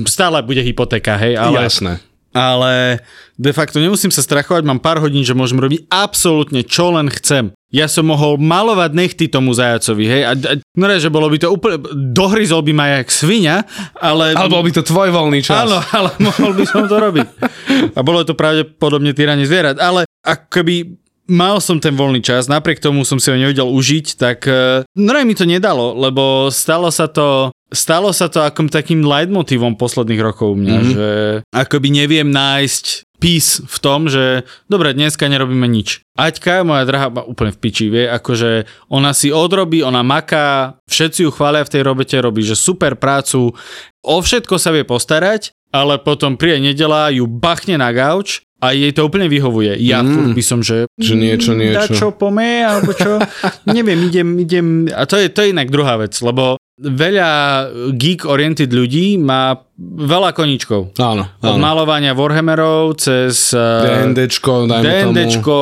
stále 0.07 0.47
bude 0.47 0.63
hypotéka, 0.63 1.19
hej, 1.19 1.35
ale 1.37 1.67
Jasné. 1.67 2.14
Ale 2.35 2.99
de 3.39 3.53
facto 3.55 3.79
nemusím 3.79 4.11
sa 4.11 4.21
strachovať, 4.21 4.67
mám 4.67 4.83
pár 4.83 4.99
hodín, 4.99 5.23
že 5.23 5.39
môžem 5.39 5.63
robiť 5.63 5.87
absolútne 5.87 6.67
čo 6.67 6.91
len 6.91 7.07
chcem. 7.07 7.55
Ja 7.71 7.91
som 7.91 8.07
mohol 8.07 8.39
malovať 8.39 8.91
nechty 8.95 9.25
tomu 9.27 9.55
zajacovi, 9.55 10.05
hej, 10.07 10.23
a, 10.27 10.33
a 10.35 10.53
no 10.79 10.85
že 10.95 11.11
bolo 11.11 11.27
by 11.27 11.39
to 11.43 11.49
úplne, 11.51 11.79
dohryzol 12.15 12.63
by 12.63 12.73
ma 12.75 12.87
jak 13.03 13.09
svinia, 13.11 13.67
ale... 13.99 14.35
Ale 14.35 14.51
bol 14.51 14.63
by 14.63 14.71
to 14.75 14.83
tvoj 14.87 15.11
voľný 15.11 15.43
čas. 15.43 15.67
Áno, 15.67 15.79
ale 15.99 16.11
mohol 16.23 16.55
by 16.55 16.65
som 16.67 16.87
to 16.87 16.97
robiť. 16.99 17.27
A 17.95 18.01
bolo 18.03 18.23
to 18.23 18.39
pravdepodobne 18.39 19.11
týranie 19.15 19.47
zvierat, 19.47 19.79
ale 19.83 20.07
akoby 20.23 21.03
mal 21.31 21.57
som 21.59 21.81
ten 21.81 21.97
voľný 21.97 22.21
čas, 22.21 22.47
napriek 22.53 22.79
tomu 22.79 23.03
som 23.03 23.17
si 23.17 23.33
ho 23.33 23.37
nevedel 23.37 23.67
užiť, 23.67 24.07
tak 24.21 24.45
eh, 24.47 24.85
no 24.85 25.11
mi 25.25 25.35
to 25.35 25.49
nedalo, 25.49 25.97
lebo 25.97 26.53
stalo 26.53 26.93
sa 26.93 27.09
to 27.09 27.51
stalo 27.75 28.15
sa 28.15 28.33
to 28.33 28.41
akom 28.41 28.71
takým 28.71 29.05
leitmotívom 29.05 29.77
posledných 29.77 30.23
rokov 30.23 30.55
u 30.55 30.59
mňa, 30.59 30.77
mm-hmm. 30.79 30.95
že 30.95 31.09
akoby 31.53 31.89
neviem 31.91 32.31
nájsť 32.31 33.11
peace 33.21 33.61
v 33.65 33.77
tom, 33.81 34.07
že 34.07 34.45
dobre, 34.69 34.93
dneska 34.97 35.27
nerobíme 35.27 35.65
nič. 35.67 36.05
Aťka, 36.15 36.63
moja 36.63 36.85
drahá, 36.87 37.09
úplne 37.25 37.53
v 37.53 37.61
piči, 37.61 37.87
vie, 37.89 38.05
akože 38.07 38.69
ona 38.93 39.17
si 39.17 39.33
odrobí, 39.33 39.81
ona 39.81 40.05
maká, 40.05 40.79
všetci 40.87 41.25
ju 41.25 41.31
chvália 41.33 41.65
v 41.65 41.73
tej 41.73 41.83
robote, 41.83 42.17
robí, 42.21 42.45
že 42.45 42.57
super 42.59 42.95
prácu, 42.95 43.57
o 44.05 44.17
všetko 44.21 44.61
sa 44.61 44.71
vie 44.71 44.85
postarať 44.85 45.57
ale 45.75 45.99
potom 45.99 46.39
príde 46.39 46.63
nedela, 46.63 47.11
ju 47.11 47.27
bachne 47.27 47.75
na 47.75 47.91
gauč 47.91 48.47
a 48.63 48.71
jej 48.71 48.95
to 48.95 49.03
úplne 49.03 49.27
vyhovuje. 49.27 49.75
Ja 49.83 50.07
mm. 50.07 50.31
by 50.31 50.43
som, 50.47 50.63
že... 50.63 50.87
Že 50.95 51.15
niečo, 51.19 51.51
niečo. 51.59 51.75
Dá 51.83 51.87
čo 51.91 52.15
pome, 52.15 52.63
alebo 52.63 52.95
čo. 52.95 53.19
Neviem, 53.67 54.07
idem, 54.07 54.29
idem... 54.39 54.67
A 54.95 55.03
to 55.11 55.19
je, 55.19 55.27
to 55.35 55.43
je 55.43 55.51
inak 55.51 55.75
druhá 55.75 55.99
vec, 55.99 56.15
lebo 56.23 56.63
veľa 56.77 57.31
geek-oriented 57.93 58.67
ľudí 58.67 59.15
má 59.17 59.55
veľa 59.79 60.31
koničkov. 60.31 60.95
Áno, 60.97 61.31
áno. 61.33 61.47
Od 61.47 61.57
malovania 61.57 62.13
Warhammerov 62.13 62.99
cez... 62.99 63.51
eh, 63.51 64.11
DNDčko, 64.11 64.67
dajme 64.67 64.83
DNDčko, 64.83 65.57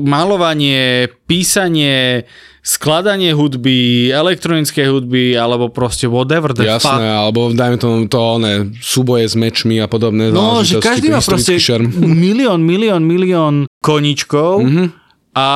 malovanie, 0.00 1.06
písanie, 1.24 2.22
skladanie 2.60 3.30
hudby, 3.30 3.74
elektronické 4.08 4.86
hudby, 4.86 5.34
alebo 5.34 5.66
proste 5.68 6.06
whatever 6.06 6.50
the 6.50 6.62
Jasné, 6.64 6.82
fuck. 6.82 7.18
alebo 7.22 7.50
dajme 7.50 7.76
tomu 7.76 8.06
to, 8.06 8.18
one, 8.18 8.52
súboje 8.76 9.24
s 9.24 9.34
mečmi 9.34 9.78
a 9.78 9.86
podobné 9.86 10.30
No, 10.30 10.62
že 10.62 10.78
každý 10.78 11.10
má 11.10 11.18
proste 11.18 11.58
šerm. 11.58 11.90
milión, 11.96 12.62
milión, 12.62 13.02
milión 13.02 13.54
koničkov 13.80 14.62
Mhm. 14.62 14.84
a 15.32 15.46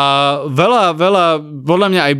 veľa, 0.46 0.94
veľa, 0.94 1.24
podľa 1.62 1.88
mňa 1.88 2.02
aj 2.04 2.14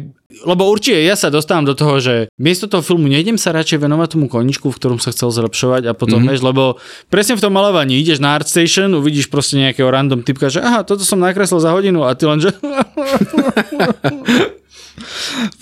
lebo 0.47 0.71
určite 0.71 1.03
ja 1.03 1.19
sa 1.19 1.27
dostávam 1.27 1.67
do 1.67 1.75
toho, 1.75 1.99
že 1.99 2.15
miesto 2.39 2.71
toho 2.71 2.87
filmu 2.87 3.11
nejdem 3.11 3.35
sa 3.35 3.51
radšej 3.51 3.83
venovať 3.83 4.15
tomu 4.15 4.31
koničku, 4.31 4.71
v 4.71 4.79
ktorom 4.79 5.03
sa 5.03 5.11
chcel 5.11 5.35
zlepšovať 5.35 5.91
a 5.91 5.93
potom, 5.93 6.23
mm-hmm. 6.23 6.31
vieš, 6.31 6.47
lebo 6.47 6.79
presne 7.11 7.35
v 7.35 7.43
tom 7.43 7.51
malovaní 7.51 7.99
ideš 7.99 8.23
na 8.23 8.39
ArtStation, 8.39 8.95
uvidíš 8.95 9.27
proste 9.27 9.59
nejakého 9.59 9.91
random 9.91 10.23
typka, 10.23 10.47
že 10.47 10.63
aha, 10.63 10.87
toto 10.87 11.03
som 11.03 11.19
nakreslil 11.19 11.59
za 11.59 11.75
hodinu 11.75 12.07
a 12.07 12.15
ty 12.15 12.31
len, 12.31 12.39
že... 12.39 12.55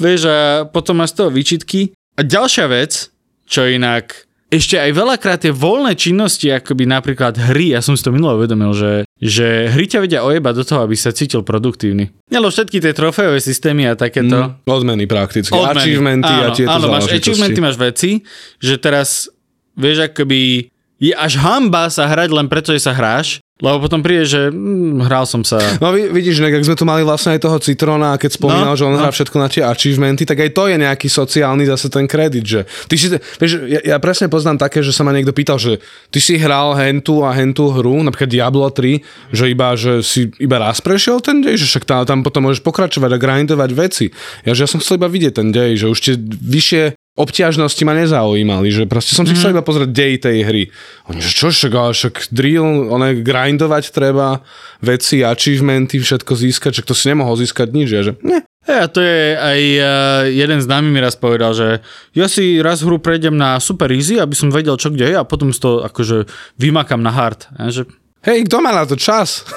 vieš, 0.03 0.29
a 0.29 0.69
potom 0.69 1.01
máš 1.01 1.17
z 1.17 1.25
toho 1.25 1.31
výčitky. 1.33 1.97
A 2.19 2.21
ďalšia 2.21 2.69
vec, 2.69 3.09
čo 3.49 3.65
inak 3.65 4.28
ešte 4.49 4.81
aj 4.81 4.91
veľakrát 4.97 5.45
tie 5.45 5.53
voľné 5.53 5.93
činnosti, 5.93 6.49
akoby 6.49 6.89
napríklad 6.89 7.37
hry, 7.37 7.77
ja 7.77 7.85
som 7.85 7.93
si 7.93 8.01
to 8.01 8.09
minule 8.09 8.41
uvedomil, 8.41 8.73
že, 8.73 9.05
že 9.21 9.69
hry 9.69 9.85
ťa 9.85 10.01
vedia 10.01 10.21
ojebať 10.25 10.55
do 10.57 10.65
toho, 10.65 10.81
aby 10.89 10.97
sa 10.97 11.13
cítil 11.13 11.45
produktívny. 11.45 12.09
Nelo 12.33 12.49
všetky 12.49 12.81
tie 12.81 12.97
trofejové 12.97 13.45
systémy 13.45 13.85
a 13.85 13.93
takéto. 13.93 14.57
Mm, 14.57 14.65
odmeny 14.65 15.05
prakticky. 15.05 15.53
Odmeny. 15.53 15.85
Achievementy 15.85 16.33
áno, 16.33 16.45
a 16.49 16.49
tieto 16.57 16.73
Áno, 16.73 16.87
máš 16.89 17.13
achievementy, 17.13 17.61
máš 17.61 17.77
veci, 17.77 18.25
že 18.57 18.81
teraz, 18.81 19.29
vieš, 19.77 20.09
akoby 20.09 20.73
je 20.99 21.13
až 21.15 21.39
hamba 21.39 21.93
sa 21.93 22.09
hrať 22.09 22.33
len 22.33 22.49
preto, 22.49 22.73
že 22.73 22.83
sa 22.83 22.97
hráš, 22.97 23.45
lebo 23.59 23.83
potom 23.83 24.01
príde, 24.01 24.23
že 24.23 24.41
hm, 24.49 25.03
hral 25.03 25.27
som 25.27 25.43
sa. 25.43 25.59
No 25.83 25.91
vid- 25.91 26.15
vidíš, 26.15 26.39
inak, 26.39 26.63
ak 26.63 26.67
sme 26.67 26.79
tu 26.79 26.87
mali 26.87 27.03
vlastne 27.03 27.35
aj 27.35 27.43
toho 27.43 27.59
Citrona 27.59 28.15
a 28.15 28.21
keď 28.21 28.39
spomínal, 28.39 28.73
No, 28.73 28.79
že 28.79 28.87
on 28.87 28.95
no. 28.95 29.03
hrá 29.03 29.11
všetko 29.11 29.37
na 29.37 29.49
tie 29.51 29.67
achievementy, 29.67 30.23
tak 30.23 30.39
aj 30.39 30.51
to 30.55 30.71
je 30.71 30.77
nejaký 30.79 31.09
sociálny 31.11 31.67
zase 31.67 31.91
ten 31.91 32.07
kredit, 32.07 32.47
že 32.47 32.61
ty 32.87 32.95
si, 32.95 33.11
vieš, 33.11 33.67
ja, 33.67 33.81
ja 33.83 33.97
presne 33.99 34.31
poznám 34.31 34.63
také, 34.63 34.79
že 34.79 34.95
sa 34.95 35.03
ma 35.03 35.11
niekto 35.11 35.35
pýtal, 35.35 35.59
že 35.59 35.83
ty 36.09 36.23
si 36.23 36.39
hral 36.39 36.79
hentu 36.79 37.27
a 37.27 37.35
hentu 37.35 37.67
hru, 37.75 37.99
napríklad 38.07 38.31
Diablo 38.31 38.71
3, 38.71 39.35
že 39.35 39.45
iba, 39.51 39.75
že 39.75 40.07
si 40.07 40.31
iba 40.39 40.63
raz 40.63 40.79
prešiel 40.79 41.19
ten 41.19 41.43
dej, 41.43 41.59
že 41.59 41.67
však 41.67 41.83
tam, 41.83 42.07
tam 42.07 42.19
potom 42.23 42.47
môžeš 42.47 42.63
pokračovať 42.63 43.11
a 43.11 43.19
grindovať 43.19 43.71
veci. 43.75 44.07
Ja, 44.47 44.55
že 44.55 44.65
ja 44.65 44.69
som 44.71 44.79
chcel 44.79 45.03
iba 45.03 45.11
vidieť 45.11 45.35
ten 45.35 45.51
dej, 45.51 45.75
že 45.83 45.87
už 45.91 45.99
tie 45.99 46.15
vyššie 46.21 46.95
obťažnosti 47.19 47.83
ma 47.83 47.99
nezaujímali, 47.99 48.71
že 48.71 48.87
proste 48.87 49.19
som 49.19 49.27
si 49.27 49.35
chcel 49.35 49.51
iba 49.51 49.67
pozrieť 49.67 49.91
dej 49.91 50.15
tej 50.23 50.39
hry. 50.47 50.63
Oni, 51.11 51.19
že 51.19 51.35
čo 51.35 51.51
však, 51.51 51.73
ale 51.75 51.91
však 51.91 52.15
drill, 52.31 52.87
one 52.87 53.19
grindovať 53.27 53.91
treba, 53.91 54.47
veci, 54.79 55.27
achievementy, 55.27 55.99
všetko 55.99 56.33
získať, 56.39 56.79
však 56.79 56.87
to 56.87 56.95
si 56.95 57.11
nemohol 57.11 57.35
získať 57.35 57.69
nič, 57.75 57.89
ja, 57.91 58.03
že 58.07 58.15
ne. 58.23 58.47
Ja, 58.69 58.85
to 58.85 59.01
je 59.01 59.33
aj 59.33 59.61
uh, 59.81 59.87
jeden 60.29 60.61
známy 60.61 60.93
mi 60.93 61.01
raz 61.01 61.17
povedal, 61.17 61.57
že 61.57 61.81
ja 62.13 62.29
si 62.29 62.61
raz 62.61 62.85
hru 62.85 63.01
prejdem 63.01 63.33
na 63.33 63.57
super 63.65 63.89
easy, 63.89 64.21
aby 64.21 64.37
som 64.37 64.53
vedel, 64.53 64.77
čo 64.77 64.93
kde 64.93 65.09
je 65.09 65.17
a 65.17 65.25
potom 65.25 65.49
to 65.57 65.81
akože 65.89 66.29
vymakam 66.61 67.01
na 67.01 67.09
hard. 67.09 67.49
A 67.57 67.73
že, 67.73 67.89
Hej, 68.29 68.45
kto 68.45 68.61
má 68.61 68.77
na 68.77 68.85
to 68.85 68.93
čas? 68.93 69.49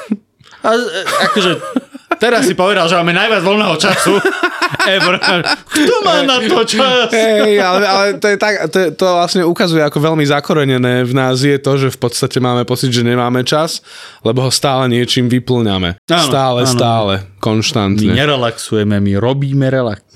a, 0.64 0.70
e, 0.72 1.02
akože 1.28 1.52
teraz 2.24 2.48
si 2.48 2.56
povedal, 2.56 2.88
že 2.88 2.96
máme 2.96 3.12
najviac 3.12 3.44
voľného 3.44 3.76
času 3.76 4.16
ever. 4.88 5.16
Kto 5.68 5.96
má 6.02 6.22
na 6.22 6.38
to 6.40 6.64
čas? 6.64 7.10
Hej, 7.10 7.58
ale, 7.58 7.80
ale 7.84 8.06
to, 8.18 8.28
je 8.28 8.38
tak, 8.38 8.54
to, 8.70 8.78
je, 8.78 8.88
to 8.92 9.06
vlastne 9.06 9.44
ukazuje, 9.44 9.82
ako 9.82 10.00
veľmi 10.00 10.24
zakorenené 10.24 11.04
v 11.04 11.14
nás 11.14 11.40
je 11.40 11.58
to, 11.58 11.78
že 11.78 11.88
v 11.92 12.00
podstate 12.00 12.38
máme 12.38 12.64
pocit, 12.64 12.90
že 12.90 13.02
nemáme 13.02 13.44
čas, 13.44 13.84
lebo 14.22 14.44
ho 14.44 14.52
stále 14.52 14.88
niečím 14.88 15.28
vyplňame. 15.28 16.00
Áno, 16.06 16.26
stále, 16.26 16.60
áno. 16.64 16.72
stále, 16.72 17.14
My 17.22 17.40
konštantne. 17.40 18.14
nerelaxujeme, 18.14 18.98
my 18.98 19.14
robíme 19.18 19.68
relax. 19.68 20.02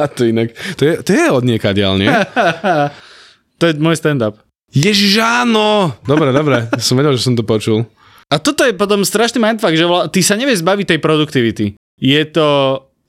To 0.00 0.28
inak, 0.28 0.52
to 0.76 0.84
je, 0.84 0.94
to 1.00 1.10
je 1.10 1.26
od 1.32 1.40
niekadiaľ, 1.40 1.92
nie? 1.96 2.12
To 3.60 3.68
je 3.68 3.76
môj 3.76 3.96
stand-up. 3.96 4.40
Ježiš, 4.70 5.20
áno! 5.20 5.92
Dobre, 6.04 6.32
dobre, 6.32 6.68
som 6.84 6.96
vedel, 6.96 7.16
že 7.16 7.24
som 7.24 7.34
to 7.34 7.44
počul. 7.44 7.84
A 8.30 8.38
toto 8.38 8.62
je 8.62 8.70
potom 8.70 9.02
strašný 9.02 9.42
mindfuck, 9.42 9.74
že 9.74 9.84
vla- 9.84 10.06
ty 10.06 10.22
sa 10.22 10.38
nevieš 10.38 10.62
zbaviť 10.62 10.96
tej 10.96 11.00
produktivity. 11.02 11.66
Je 11.96 12.22
to... 12.28 12.46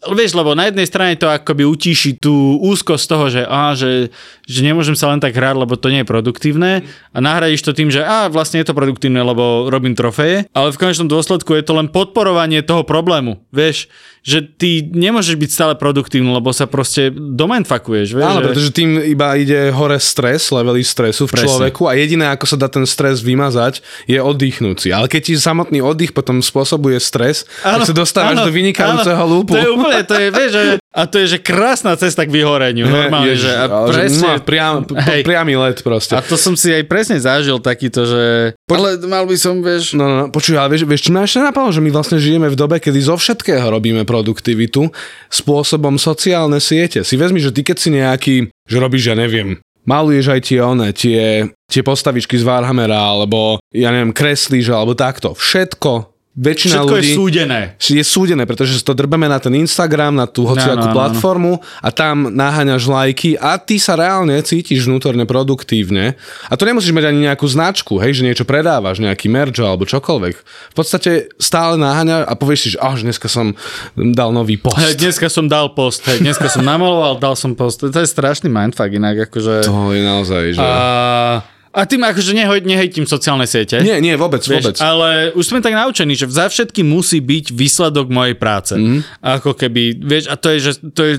Vieš, 0.01 0.33
lebo 0.33 0.57
na 0.57 0.65
jednej 0.65 0.89
strane 0.89 1.13
to 1.13 1.29
akoby 1.29 1.61
utíši 1.61 2.17
tú 2.17 2.57
úzkosť 2.57 3.05
toho, 3.05 3.25
že, 3.29 3.41
á, 3.45 3.77
že, 3.77 4.09
že 4.49 4.59
nemôžem 4.65 4.97
sa 4.97 5.13
len 5.13 5.21
tak 5.21 5.37
hrať, 5.37 5.53
lebo 5.61 5.77
to 5.77 5.93
nie 5.93 6.01
je 6.01 6.09
produktívne 6.09 6.71
a 7.13 7.17
nahradiš 7.21 7.61
to 7.61 7.77
tým, 7.77 7.93
že 7.93 8.01
á, 8.01 8.25
vlastne 8.25 8.57
je 8.57 8.65
to 8.65 8.73
produktívne, 8.73 9.21
lebo 9.21 9.69
robím 9.69 9.93
trofeje, 9.93 10.49
ale 10.57 10.73
v 10.73 10.79
konečnom 10.81 11.05
dôsledku 11.05 11.53
je 11.53 11.61
to 11.61 11.77
len 11.77 11.85
podporovanie 11.85 12.65
toho 12.65 12.81
problému. 12.81 13.45
Vieš, 13.53 13.93
že 14.21 14.45
ty 14.45 14.85
nemôžeš 14.85 15.33
byť 15.33 15.49
stále 15.49 15.73
produktívny, 15.73 16.29
lebo 16.29 16.53
sa 16.53 16.69
proste 16.69 17.09
domindfuckuješ. 17.09 18.13
Vieš, 18.13 18.25
Áno, 18.29 18.41
že... 18.41 18.47
pretože 18.53 18.69
tým 18.69 19.01
iba 19.01 19.33
ide 19.33 19.73
hore 19.73 19.97
stres, 19.97 20.53
levely 20.53 20.85
stresu 20.85 21.25
v 21.25 21.33
Presne. 21.33 21.49
človeku 21.49 21.89
a 21.89 21.97
jediné, 21.97 22.29
ako 22.29 22.45
sa 22.45 22.57
dá 22.61 22.69
ten 22.69 22.85
stres 22.85 23.25
vymazať, 23.25 23.81
je 24.05 24.21
oddychnúť 24.21 24.77
si. 24.77 24.89
Ale 24.93 25.09
keď 25.09 25.21
ti 25.25 25.33
samotný 25.41 25.81
oddych 25.81 26.13
potom 26.13 26.37
spôsobuje 26.37 27.01
stres, 27.01 27.49
tak 27.65 27.81
sa 27.81 27.93
dostávaš 27.97 28.45
do 28.45 28.53
vynikajúceho 28.53 29.23
lúpu. 29.25 29.57
To 29.57 29.61
je 29.61 29.69
úplne, 29.73 30.01
to 30.05 30.13
je, 30.13 30.27
vieš, 30.29 30.51
že, 30.53 30.61
a 30.91 31.07
to 31.07 31.23
je, 31.23 31.35
že 31.35 31.39
krásna 31.39 31.95
cesta 31.95 32.27
k 32.27 32.35
vyhoreniu. 32.35 32.83
Normálne, 32.83 33.31
Ježiš, 33.31 33.47
že, 33.47 33.53
a 33.55 33.65
že 33.87 33.95
presne, 33.95 34.31
priam, 34.43 34.83
Hej. 34.83 35.23
priamy 35.23 35.55
let 35.55 35.79
proste. 35.87 36.19
a 36.19 36.21
to 36.21 36.35
som 36.35 36.59
si 36.59 36.67
aj 36.67 36.83
presne 36.83 37.15
zažil 37.15 37.63
takýto, 37.63 38.03
že... 38.03 38.51
Ale 38.67 38.99
mal 39.07 39.23
by 39.23 39.37
som, 39.39 39.63
vieš... 39.63 39.95
No, 39.95 40.03
no, 40.03 40.15
no, 40.19 40.25
počuj, 40.27 40.59
ale 40.59 40.75
vieš, 40.75 40.83
vieš, 40.83 41.07
čo 41.07 41.15
ma 41.15 41.23
ešte 41.23 41.39
napadlo, 41.39 41.71
že 41.71 41.79
my 41.79 41.89
vlastne 41.95 42.19
žijeme 42.19 42.51
v 42.51 42.59
dobe, 42.59 42.75
kedy 42.83 42.99
zo 43.07 43.15
všetkého 43.15 43.71
robíme 43.71 44.03
produktivitu 44.03 44.91
spôsobom 45.31 45.95
sociálne 45.95 46.59
siete. 46.59 47.07
Si 47.07 47.15
vezmi, 47.15 47.39
že 47.39 47.55
ty 47.55 47.63
keď 47.63 47.77
si 47.79 47.89
nejaký, 47.95 48.35
že 48.67 48.75
robíš, 48.75 49.11
ja 49.11 49.15
neviem, 49.15 49.63
maluješ 49.87 50.27
aj 50.27 50.41
tie 50.43 50.59
one, 50.59 50.91
tie, 50.91 51.47
tie 51.71 51.81
postavičky 51.81 52.35
z 52.35 52.43
Warhammera, 52.43 52.99
alebo 52.99 53.63
ja 53.71 53.95
neviem, 53.95 54.11
kreslíš, 54.11 54.75
alebo 54.75 54.91
takto. 54.91 55.33
Všetko, 55.33 56.10
väčšina 56.31 56.79
Všetko 56.79 56.95
ľudí 56.95 57.11
je 57.11 57.17
súdené. 57.19 57.59
je 57.75 58.05
súdené, 58.07 58.43
pretože 58.47 58.79
si 58.79 58.83
to 58.87 58.95
drbeme 58.95 59.27
na 59.27 59.35
ten 59.35 59.51
Instagram, 59.51 60.15
na 60.15 60.23
tú 60.23 60.47
hociakú 60.47 60.95
platformu 60.95 61.59
a 61.83 61.91
tam 61.91 62.31
naháňaš 62.31 62.87
lajky 62.87 63.35
a 63.35 63.59
ty 63.59 63.75
sa 63.75 63.99
reálne 63.99 64.39
cítiš 64.39 64.87
vnútorne 64.87 65.27
produktívne. 65.27 66.15
A 66.47 66.55
to 66.55 66.63
nemusíš 66.63 66.95
mať 66.95 67.11
ani 67.11 67.27
nejakú 67.27 67.43
značku, 67.43 67.99
hej, 67.99 68.15
že 68.15 68.23
niečo 68.23 68.47
predávaš, 68.47 69.03
nejaký 69.03 69.27
merch 69.27 69.59
alebo 69.59 69.83
čokoľvek. 69.83 70.35
V 70.71 70.75
podstate 70.75 71.27
stále 71.35 71.75
naháňaš 71.75 72.23
a 72.23 72.33
povieš 72.39 72.59
si, 72.63 72.69
že 72.75 72.79
až 72.79 73.03
dneska 73.03 73.27
som 73.27 73.51
dal 73.99 74.31
nový 74.31 74.55
post. 74.55 74.79
Hej, 74.79 75.03
dneska 75.03 75.27
som 75.27 75.51
dal 75.51 75.75
post, 75.75 75.99
hej, 76.07 76.23
dneska 76.23 76.47
som 76.47 76.63
namaloval, 76.63 77.19
dal 77.19 77.35
som 77.35 77.51
post. 77.59 77.83
To 77.83 77.91
je 77.91 78.07
strašný 78.07 78.47
mindfuck 78.47 78.87
inak, 78.87 79.27
akože... 79.27 79.67
To 79.67 79.91
je 79.91 79.99
naozaj, 79.99 80.43
že... 80.55 80.63
A, 80.63 81.43
a 81.71 81.87
tým 81.87 82.03
akože 82.03 82.35
nehoj, 82.35 82.67
nehejtím 82.67 83.07
sociálne 83.07 83.47
siete. 83.47 83.79
Nie, 83.79 84.03
nie, 84.03 84.11
vôbec, 84.19 84.43
vôbec. 84.43 84.75
Vieš, 84.75 84.83
ale 84.83 85.31
už 85.31 85.45
sme 85.47 85.63
tak 85.63 85.71
naučení, 85.71 86.19
že 86.19 86.27
za 86.27 86.51
všetkým 86.51 86.83
musí 86.83 87.23
byť 87.23 87.55
výsledok 87.55 88.11
mojej 88.11 88.35
práce. 88.35 88.75
Mm. 88.75 88.99
Ako 89.23 89.55
keby, 89.55 89.95
vieš, 90.03 90.27
a 90.27 90.35
to 90.35 90.51
je, 90.51 90.57
že 90.59 90.71
to 90.91 91.01
je 91.07 91.13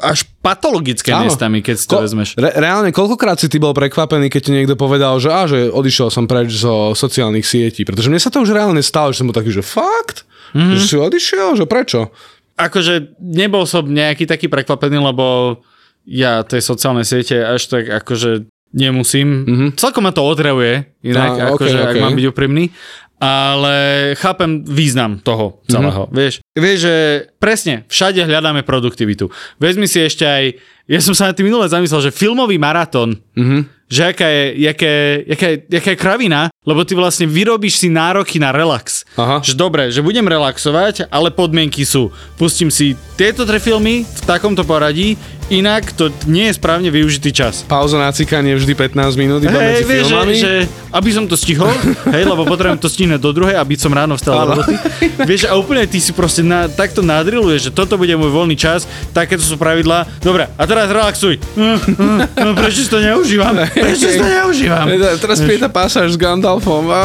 až 0.00 0.24
patologické 0.40 1.12
Áno. 1.12 1.28
miestami, 1.28 1.60
keď 1.60 1.76
si 1.76 1.84
to 1.84 2.00
Ko- 2.00 2.04
vezmeš. 2.08 2.40
Re- 2.40 2.56
reálne, 2.56 2.88
koľkokrát 2.88 3.36
si 3.36 3.52
ty 3.52 3.60
bol 3.60 3.76
prekvapený, 3.76 4.32
keď 4.32 4.40
ti 4.48 4.52
niekto 4.56 4.80
povedal, 4.80 5.20
že, 5.20 5.28
á, 5.28 5.44
že 5.44 5.68
odišiel 5.68 6.08
som 6.08 6.24
preč 6.24 6.56
zo 6.56 6.96
sociálnych 6.96 7.44
sietí. 7.44 7.84
Pretože 7.84 8.08
mne 8.08 8.20
sa 8.20 8.32
to 8.32 8.40
už 8.40 8.56
reálne 8.56 8.80
stalo, 8.80 9.12
že 9.12 9.20
som 9.20 9.28
bol 9.28 9.36
taký, 9.36 9.52
že 9.52 9.60
fakt? 9.60 10.24
Mm-hmm. 10.56 10.72
Že 10.72 10.84
si 10.88 10.96
odišiel? 10.96 11.48
Že 11.60 11.64
prečo? 11.68 12.00
Akože 12.56 13.12
nebol 13.20 13.68
som 13.68 13.84
nejaký 13.84 14.24
taký 14.24 14.48
prekvapený, 14.48 14.98
lebo 14.98 15.60
ja 16.08 16.40
tej 16.40 16.64
sociálne 16.64 17.04
siete 17.04 17.44
až 17.44 17.68
tak 17.68 17.84
akože 17.92 18.48
nemusím. 18.72 19.28
Mhm. 19.28 19.44
Mm-hmm. 19.48 19.68
Celkom 19.76 20.02
ma 20.04 20.12
to 20.12 20.22
otrevuje, 20.24 20.86
inak, 21.04 21.30
Á, 21.36 21.44
akože, 21.52 21.78
okej, 21.78 21.88
ak 21.88 22.04
mám 22.04 22.16
byť 22.16 22.26
úprimný. 22.28 22.70
Ale 23.18 23.74
chápem 24.14 24.62
význam 24.62 25.18
toho 25.18 25.58
celého. 25.66 26.06
Mm-hmm. 26.06 26.14
Vieš, 26.14 26.34
vieš, 26.54 26.78
že 26.86 26.94
presne, 27.42 27.82
všade 27.90 28.22
hľadáme 28.22 28.62
produktivitu. 28.62 29.26
Vezmi 29.58 29.90
si 29.90 29.98
ešte 29.98 30.22
aj, 30.22 30.44
ja 30.86 31.02
som 31.02 31.18
sa 31.18 31.26
na 31.26 31.34
tým 31.34 31.50
minule 31.50 31.66
zamyslel, 31.66 31.98
že 31.98 32.14
filmový 32.14 32.62
maratón 32.62 33.18
Mhm. 33.34 33.77
Že 33.88 34.12
aká 34.12 34.28
je, 34.28 34.44
jaká, 34.68 34.88
je, 35.48 35.52
jaká 35.64 35.90
je 35.96 35.98
kravina, 35.98 36.40
lebo 36.62 36.84
ty 36.84 36.92
vlastne 36.92 37.24
vyrobíš 37.24 37.80
si 37.80 37.88
nároky 37.88 38.36
na 38.36 38.52
relax. 38.52 39.08
Aha. 39.16 39.40
Že 39.40 39.56
dobre, 39.56 39.82
že 39.88 40.04
budem 40.04 40.28
relaxovať, 40.28 41.08
ale 41.08 41.32
podmienky 41.32 41.88
sú. 41.88 42.12
Pustím 42.36 42.68
si 42.68 42.92
tieto 43.16 43.48
tre 43.48 43.56
filmy 43.56 44.04
v 44.04 44.20
takomto 44.28 44.62
poradí, 44.68 45.16
inak 45.48 45.96
to 45.96 46.12
nie 46.28 46.52
je 46.52 46.60
správne 46.60 46.92
využitý 46.92 47.32
čas. 47.32 47.64
Pauza 47.64 47.96
na 47.96 48.12
cikanie 48.12 48.52
vždy 48.52 48.92
15 48.92 49.16
minút 49.16 49.40
iba 49.40 49.56
Hej, 49.56 49.64
medzi 49.64 49.84
vieš, 49.88 50.04
že, 50.04 50.12
filmami. 50.12 50.34
že, 50.36 50.52
aby 50.92 51.10
som 51.10 51.24
to 51.24 51.36
stihol, 51.40 51.72
hej, 52.14 52.28
lebo 52.28 52.44
potrebujem 52.44 52.76
to 52.76 52.92
stihnúť 52.92 53.20
do 53.20 53.32
druhej, 53.32 53.56
aby 53.56 53.74
som 53.80 53.88
ráno 53.88 54.20
vstal 54.20 54.36
do 54.44 54.60
roboty. 54.60 54.76
Vieš, 55.24 55.48
a 55.48 55.56
úplne 55.56 55.88
ty 55.88 55.98
si 55.98 56.12
proste 56.12 56.44
na, 56.44 56.68
takto 56.68 57.00
nadriluješ, 57.00 57.68
že 57.68 57.72
toto 57.72 57.96
bude 57.96 58.12
môj 58.20 58.28
voľný 58.28 58.60
čas, 58.60 58.84
takéto 59.16 59.40
sú 59.40 59.56
pravidlá. 59.56 60.04
Dobre, 60.20 60.52
a 60.52 60.62
teraz 60.68 60.92
relaxuj. 60.92 61.40
No, 62.38 62.54
prečo 62.54 62.86
si 62.86 62.90
to 62.90 63.02
neužívam? 63.02 63.56
Prečo 63.78 64.06
si 64.10 64.18
to 64.18 64.26
neužívam? 64.26 64.86
Teraz 65.22 65.38
je 65.42 65.58
tá 65.58 65.70
pasáž 65.70 66.14
s 66.14 66.18
Gandalfom. 66.18 66.90
A... 66.90 67.02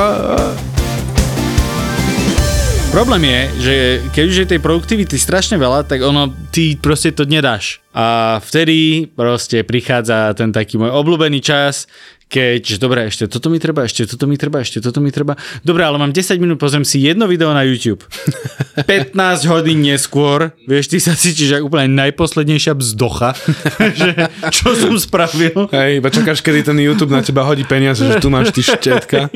Problém 2.94 3.26
je, 3.26 3.42
že 3.58 3.76
keď 4.14 4.26
už 4.30 4.38
je 4.38 4.52
tej 4.54 4.62
produktivity 4.62 5.18
strašne 5.18 5.58
veľa, 5.58 5.90
tak 5.90 6.06
ono, 6.06 6.30
ty 6.54 6.78
proste 6.78 7.10
to 7.10 7.26
nedáš. 7.26 7.82
A 7.90 8.38
vtedy 8.38 9.10
proste 9.10 9.66
prichádza 9.66 10.38
ten 10.38 10.54
taký 10.54 10.78
môj 10.78 10.94
obľúbený 10.94 11.42
čas, 11.42 11.90
keď, 12.34 12.82
dobre, 12.82 13.06
ešte 13.06 13.30
toto 13.30 13.54
mi 13.54 13.62
treba, 13.62 13.86
ešte 13.86 14.10
toto 14.10 14.26
mi 14.26 14.42
treba, 14.42 14.66
ešte 14.66 14.82
toto 14.82 14.98
mi 14.98 15.14
treba. 15.14 15.38
Dobre, 15.62 15.86
ale 15.86 16.02
mám 16.02 16.10
10 16.10 16.42
minút, 16.42 16.58
pozriem 16.58 16.82
si 16.82 17.06
jedno 17.06 17.30
video 17.30 17.54
na 17.54 17.62
YouTube. 17.62 18.02
15 18.90 19.46
hodín 19.54 19.86
neskôr, 19.86 20.50
vieš, 20.66 20.90
ty 20.90 20.98
sa 20.98 21.14
cítiš 21.14 21.62
ako 21.62 21.70
úplne 21.70 21.94
najposlednejšia 21.94 22.74
bzdocha, 22.74 23.38
že 24.02 24.34
čo 24.50 24.74
som 24.74 24.98
spravil. 24.98 25.70
Hej, 25.70 26.02
iba 26.02 26.10
čakáš, 26.10 26.42
kedy 26.42 26.74
ten 26.74 26.82
YouTube 26.82 27.14
na 27.14 27.22
teba 27.22 27.46
hodí 27.46 27.70
peniaze, 27.70 28.02
že 28.02 28.18
tu 28.18 28.34
máš 28.34 28.50
ty 28.50 28.66
štetka. 28.66 29.30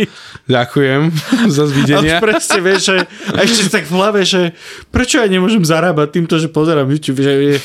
Ďakujem 0.50 1.14
za 1.54 1.64
A 1.64 1.70
zvidenia. 1.70 2.18
už 2.18 2.26
presne 2.26 2.60
vieš, 2.66 2.82
že, 2.90 2.98
a 3.30 3.38
ešte 3.46 3.62
si 3.62 3.70
tak 3.70 3.86
v 3.86 3.94
hlave, 3.94 4.26
že 4.26 4.58
prečo 4.90 5.22
ja 5.22 5.30
nemôžem 5.30 5.62
zarábať 5.62 6.18
týmto, 6.18 6.42
že 6.42 6.50
pozerám 6.50 6.90
YouTube, 6.90 7.22
že 7.22 7.62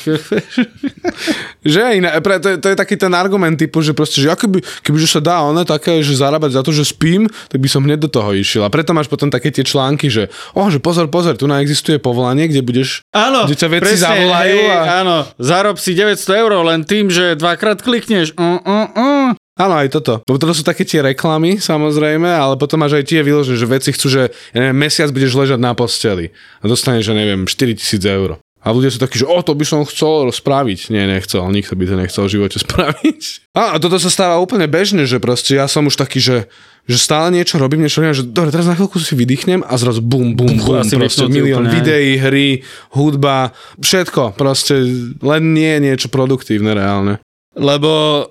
Že 1.63 1.79
aj, 1.79 1.95
to, 2.21 2.47
je, 2.53 2.57
to 2.59 2.67
je 2.69 2.77
taký 2.77 2.95
ten 2.99 3.13
argument 3.15 3.55
typu, 3.55 3.79
že 3.79 3.95
proste, 3.95 4.19
že 4.19 4.29
ako 4.29 4.45
by, 4.51 4.59
kebyže 4.83 5.07
sa 5.07 5.22
dá 5.23 5.41
ono 5.41 5.63
také, 5.63 6.03
že 6.03 6.19
zarábať 6.19 6.59
za 6.59 6.61
to, 6.61 6.75
že 6.75 6.83
spím, 6.91 7.31
tak 7.47 7.63
by 7.63 7.69
som 7.71 7.81
hneď 7.81 8.05
do 8.05 8.09
toho 8.11 8.35
išiel. 8.35 8.67
A 8.67 8.69
preto 8.69 8.91
máš 8.91 9.07
potom 9.07 9.31
také 9.31 9.49
tie 9.49 9.63
články, 9.63 10.11
že 10.11 10.27
oh, 10.53 10.67
že 10.67 10.83
pozor, 10.83 11.07
pozor, 11.07 11.39
tu 11.39 11.47
existuje 11.47 11.97
povolanie, 11.97 12.51
kde 12.51 12.61
budeš 12.65 13.05
Áno, 13.15 13.45
Kde 13.45 13.55
ťa 13.55 13.69
veci 13.71 13.95
zavolajú 13.95 14.57
hej, 14.57 14.73
a- 14.73 15.05
Áno, 15.05 15.17
zarob 15.39 15.77
si 15.79 15.95
900 15.95 16.41
eur 16.43 16.51
len 16.65 16.81
tým, 16.83 17.07
že 17.07 17.39
dvakrát 17.39 17.79
klikneš. 17.79 18.35
Uh, 18.35 18.59
uh, 18.59 18.87
uh. 18.91 19.29
Áno, 19.53 19.77
aj 19.77 19.93
toto. 19.93 20.25
Lebo 20.25 20.41
toto 20.41 20.57
sú 20.57 20.65
také 20.65 20.81
tie 20.81 21.05
reklamy, 21.05 21.61
samozrejme, 21.61 22.25
ale 22.25 22.57
potom 22.57 22.81
máš 22.81 22.97
aj 22.97 23.05
tie 23.05 23.21
vyložené, 23.21 23.53
že 23.53 23.69
veci 23.69 23.89
chcú, 23.93 24.09
že 24.09 24.21
ja 24.33 24.57
neviem, 24.57 24.81
mesiac 24.81 25.13
budeš 25.13 25.37
ležať 25.37 25.61
na 25.61 25.77
posteli 25.77 26.33
a 26.59 26.65
dostaneš, 26.65 27.05
že 27.05 27.13
neviem, 27.13 27.45
4000 27.45 28.01
eur. 28.17 28.41
A 28.63 28.71
ľudia 28.71 28.95
sú 28.95 28.99
takí, 29.03 29.19
že 29.19 29.27
o, 29.27 29.35
to 29.43 29.51
by 29.59 29.67
som 29.67 29.83
chcel 29.83 30.31
spraviť. 30.31 30.87
Nie, 30.87 31.03
nechcel, 31.03 31.43
nikto 31.51 31.75
by 31.75 31.83
to 31.83 31.95
nechcel 31.99 32.23
v 32.25 32.33
živote 32.39 32.57
spraviť. 32.65 33.51
A, 33.51 33.75
a 33.75 33.77
toto 33.77 33.99
sa 33.99 34.07
stáva 34.07 34.39
úplne 34.39 34.71
bežne, 34.71 35.03
že 35.03 35.19
proste 35.19 35.59
ja 35.59 35.67
som 35.67 35.83
už 35.83 35.99
taký, 35.99 36.23
že, 36.23 36.47
že 36.87 36.97
stále 36.97 37.35
niečo 37.35 37.59
robím, 37.59 37.83
niečo 37.83 37.99
robím, 37.99 38.15
že 38.15 38.23
dobre, 38.23 38.55
teraz 38.55 38.71
na 38.71 38.79
chvíľku 38.79 39.03
si 39.03 39.19
vydýchnem 39.19 39.67
a 39.67 39.73
zrazu 39.75 39.99
bum, 39.99 40.31
bum, 40.31 40.55
bum, 40.55 40.79
asi 40.79 40.95
proste 40.95 41.27
milión 41.27 41.67
úplne, 41.67 41.75
videí, 41.75 42.15
hry, 42.15 42.49
hudba, 42.95 43.51
všetko, 43.83 44.39
proste 44.39 44.79
len 45.19 45.43
nie 45.51 45.67
je 45.67 45.79
niečo 45.83 46.07
produktívne 46.07 46.71
reálne. 46.71 47.19
Lebo 47.59 48.25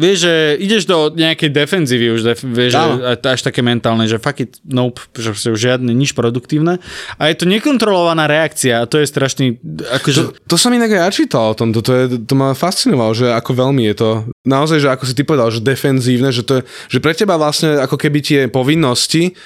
vieš, 0.00 0.24
že 0.24 0.34
ideš 0.56 0.82
do 0.88 1.12
nejakej 1.12 1.50
defenzívy 1.52 2.06
už, 2.16 2.20
def, 2.24 2.40
vieš, 2.40 2.74
že, 2.74 3.16
až 3.20 3.40
také 3.44 3.60
mentálne, 3.60 4.08
že 4.08 4.16
fuck 4.16 4.40
it, 4.40 4.56
nope, 4.64 5.04
že 5.12 5.36
žiadne, 5.36 5.92
nič 5.92 6.16
produktívne. 6.16 6.80
A 7.20 7.28
je 7.28 7.36
to 7.36 7.44
nekontrolovaná 7.44 8.24
reakcia 8.24 8.80
a 8.80 8.88
to 8.88 8.98
je 9.00 9.06
strašný, 9.06 9.60
akože... 10.00 10.20
To, 10.20 10.54
to 10.54 10.56
som 10.56 10.72
inak 10.72 10.92
aj 10.92 11.00
ja 11.04 11.08
čítal 11.12 11.52
o 11.52 11.58
tom, 11.58 11.76
to, 11.76 11.84
to, 11.84 11.92
je, 11.92 12.04
to 12.24 12.34
ma 12.36 12.56
fascinovalo, 12.56 13.12
že 13.12 13.32
ako 13.32 13.50
veľmi 13.52 13.82
je 13.92 13.94
to, 13.96 14.10
naozaj, 14.48 14.78
že 14.80 14.88
ako 14.88 15.04
si 15.04 15.14
ty 15.16 15.22
povedal, 15.22 15.48
že 15.52 15.60
defenzívne, 15.60 16.32
že, 16.32 16.42
to 16.42 16.52
je, 16.60 16.62
že 16.88 16.98
pre 16.98 17.12
teba 17.12 17.36
vlastne 17.36 17.76
ako 17.76 18.00
keby 18.00 18.18
tie 18.24 18.40
povinnosti 18.48 19.36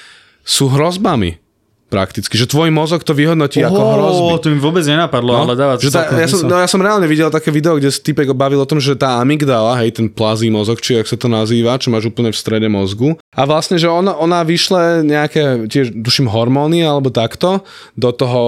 sú 0.47 0.71
hrozbami 0.71 1.46
prakticky, 1.87 2.35
že 2.35 2.45
tvoj 2.51 2.67
mozog 2.67 3.01
to 3.01 3.15
vyhodnotí 3.15 3.63
ako 3.63 3.79
hrozby. 3.79 4.31
to 4.43 4.47
mi 4.51 4.59
vôbec 4.59 4.83
nenapadlo, 4.83 5.31
ale 5.47 5.55
dáva 5.55 5.79
že 5.79 5.87
tá, 5.87 6.11
ja, 6.11 6.27
som, 6.27 6.43
no, 6.43 6.59
ja 6.59 6.67
som 6.67 6.83
reálne 6.83 7.07
videl 7.07 7.31
také 7.31 7.47
video, 7.47 7.79
kde 7.79 7.89
typek 7.89 8.35
bavil 8.35 8.59
o 8.59 8.67
tom, 8.67 8.83
že 8.83 8.99
tá 8.99 9.23
amygdala, 9.23 9.79
hej, 9.79 9.95
ten 9.95 10.11
plazí 10.11 10.51
mozog, 10.51 10.83
či 10.83 10.99
ak 10.99 11.07
sa 11.07 11.15
to 11.15 11.31
nazýva, 11.31 11.79
čo 11.79 11.87
máš 11.87 12.11
úplne 12.11 12.35
v 12.35 12.37
strede 12.37 12.67
mozgu. 12.67 13.15
A 13.31 13.47
vlastne, 13.47 13.79
že 13.79 13.87
ona, 13.87 14.13
ona 14.19 14.43
vyšle 14.43 15.07
nejaké, 15.07 15.71
tiež 15.71 15.95
tuším, 15.95 16.27
hormóny 16.27 16.83
alebo 16.83 17.07
takto 17.07 17.63
do 17.95 18.11
toho 18.11 18.41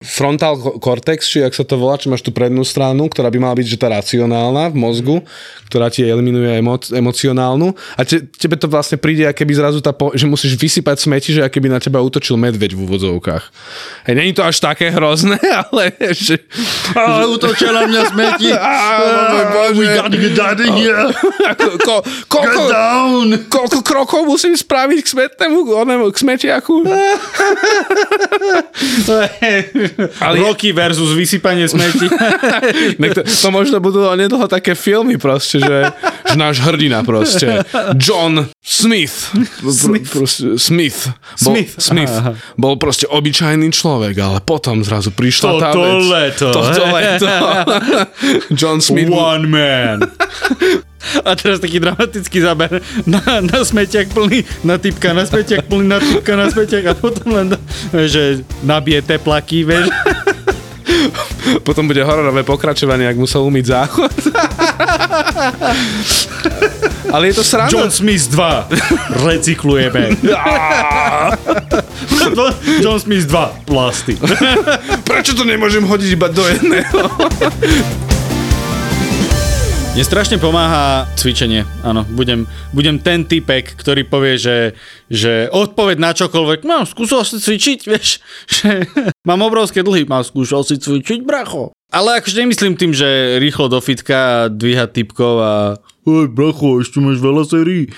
frontal 0.00 0.56
cortex, 0.80 1.28
či 1.28 1.44
ak 1.44 1.52
sa 1.52 1.60
to 1.60 1.76
volá, 1.76 2.00
či 2.00 2.08
máš 2.08 2.24
tú 2.24 2.32
prednú 2.32 2.64
stranu, 2.64 3.12
ktorá 3.12 3.28
by 3.28 3.36
mala 3.36 3.52
byť 3.52 3.66
že 3.68 3.76
tá 3.76 3.92
racionálna 3.92 4.72
v 4.72 4.76
mozgu, 4.80 5.16
ktorá 5.68 5.92
ti 5.92 6.08
eliminuje 6.08 6.56
emo- 6.56 6.80
emocionálnu 6.80 7.76
a 7.76 8.08
te, 8.08 8.24
tebe 8.24 8.56
to 8.56 8.64
vlastne 8.64 8.96
príde, 8.96 9.28
aké 9.28 9.44
by 9.44 9.52
zrazu 9.52 9.84
tá, 9.84 9.92
po, 9.92 10.08
že 10.16 10.24
musíš 10.24 10.56
vysypať 10.56 11.04
smeti, 11.04 11.36
že 11.36 11.44
aké 11.44 11.60
by 11.60 11.68
na 11.68 11.76
teba 11.76 12.00
útočil 12.00 12.40
medveď 12.40 12.72
v 12.72 12.88
úvodzovkách. 12.88 13.44
Hej, 14.08 14.14
není 14.16 14.32
to 14.32 14.40
až 14.40 14.56
také 14.64 14.88
hrozné, 14.88 15.36
ale 15.68 15.92
že... 16.16 16.48
Ale 16.96 17.28
útočia 17.36 17.68
na 17.68 17.84
mňa 17.84 18.02
smeti. 18.08 18.48
Bože. 19.52 19.76
We 19.76 19.84
gotta 19.84 20.16
get 20.16 20.40
out 20.40 20.60
of 20.64 20.70
here. 20.80 21.12
Ko, 21.60 21.76
ko, 21.76 21.96
koľko, 22.30 22.62
down. 22.72 23.26
koľko 23.52 23.78
krokov 23.84 24.22
musím 24.24 24.56
spraviť 24.56 24.98
k 25.04 25.08
smetnému, 25.12 25.58
k 26.08 26.16
smetiaku? 26.16 26.88
Ale 30.24 30.40
Rocky 30.40 30.72
versus 30.72 31.12
vysypanie 31.12 31.66
smeti. 31.66 32.06
To, 33.10 33.26
to 33.26 33.48
možno 33.50 33.82
budú 33.82 34.06
onedlho 34.06 34.46
také 34.46 34.78
filmy 34.78 35.18
proste, 35.18 35.58
že, 35.58 35.78
že 36.30 36.36
náš 36.38 36.62
hrdina 36.62 37.02
proste. 37.02 37.66
John 37.98 38.46
Smith. 38.62 39.34
Smith. 39.66 40.06
Proste, 40.14 40.54
Smith. 40.54 41.10
Bol, 41.42 41.58
Smith. 41.58 41.72
Smith. 41.74 42.14
Aha. 42.14 42.38
Bol 42.54 42.78
proste 42.78 43.10
obyčajný 43.10 43.66
človek, 43.74 44.14
ale 44.14 44.38
potom 44.46 44.86
zrazu 44.86 45.10
prišla 45.10 45.50
tá 45.58 45.68
Toto 45.74 45.82
vec. 45.82 46.06
leto. 46.06 46.48
Toto 46.54 46.84
leto. 46.94 47.34
John 48.58 48.78
Smith. 48.78 49.10
One 49.10 49.50
man. 49.50 49.98
A 51.24 51.32
teraz 51.32 51.64
taký 51.64 51.80
dramatický 51.80 52.44
záber 52.44 52.84
na, 53.08 53.20
na 53.40 53.64
smetiak 53.64 54.12
plný, 54.12 54.44
na 54.64 54.76
typka 54.76 55.16
na 55.16 55.24
smetiak 55.24 55.64
plný, 55.64 55.88
na 55.88 55.98
typka 56.00 56.36
na 56.36 56.52
smetiak 56.52 56.84
a 56.92 56.94
potom 56.94 57.28
len, 57.32 57.48
že 58.04 58.44
nabije 58.60 59.00
teplaky, 59.04 59.64
vieš. 59.64 59.88
Potom 61.64 61.88
bude 61.88 62.04
hororové 62.04 62.44
pokračovanie, 62.44 63.08
ak 63.08 63.16
musel 63.16 63.40
umyť 63.48 63.64
záchod. 63.64 64.12
Ale 67.10 67.32
je 67.32 67.34
to 67.34 67.44
sranda. 67.44 67.72
John 67.72 67.90
Smith 67.90 68.28
2. 68.30 68.68
Recyklujeme. 69.24 70.14
John 72.84 73.00
Smith 73.00 73.26
2. 73.26 73.66
Plasty. 73.66 74.14
Prečo 75.08 75.34
to 75.34 75.42
nemôžem 75.42 75.82
hodiť 75.82 76.10
iba 76.14 76.28
do 76.30 76.46
jedného? 76.46 76.98
Mne 79.90 80.06
strašne 80.06 80.38
pomáha 80.38 81.10
cvičenie. 81.18 81.66
Áno, 81.82 82.06
budem, 82.14 82.46
budem 82.70 83.02
ten 83.02 83.26
typek, 83.26 83.74
ktorý 83.74 84.06
povie, 84.06 84.38
že, 84.38 84.78
že 85.10 85.50
odpoveď 85.50 85.98
na 85.98 86.14
čokoľvek, 86.14 86.62
mám, 86.62 86.86
skúšal 86.86 87.26
si 87.26 87.42
cvičiť, 87.42 87.90
vieš, 87.90 88.22
že 88.54 88.86
mám 89.26 89.42
obrovské 89.42 89.82
dlhy, 89.82 90.06
mám, 90.06 90.22
skúšal 90.22 90.62
si 90.62 90.78
cvičiť, 90.78 91.26
bracho. 91.26 91.74
Ale 91.90 92.22
akože 92.22 92.38
nemyslím 92.38 92.78
tým, 92.78 92.94
že 92.94 93.42
rýchlo 93.42 93.66
do 93.66 93.82
fitka 93.82 94.14
a 94.14 94.38
dvíhať 94.46 94.94
typkov 94.94 95.34
a 95.42 95.54
Oj, 96.08 96.32
bracho, 96.32 96.80
ešte 96.80 96.96
máš 96.96 97.20
veľa 97.20 97.44
sérií. 97.44 97.92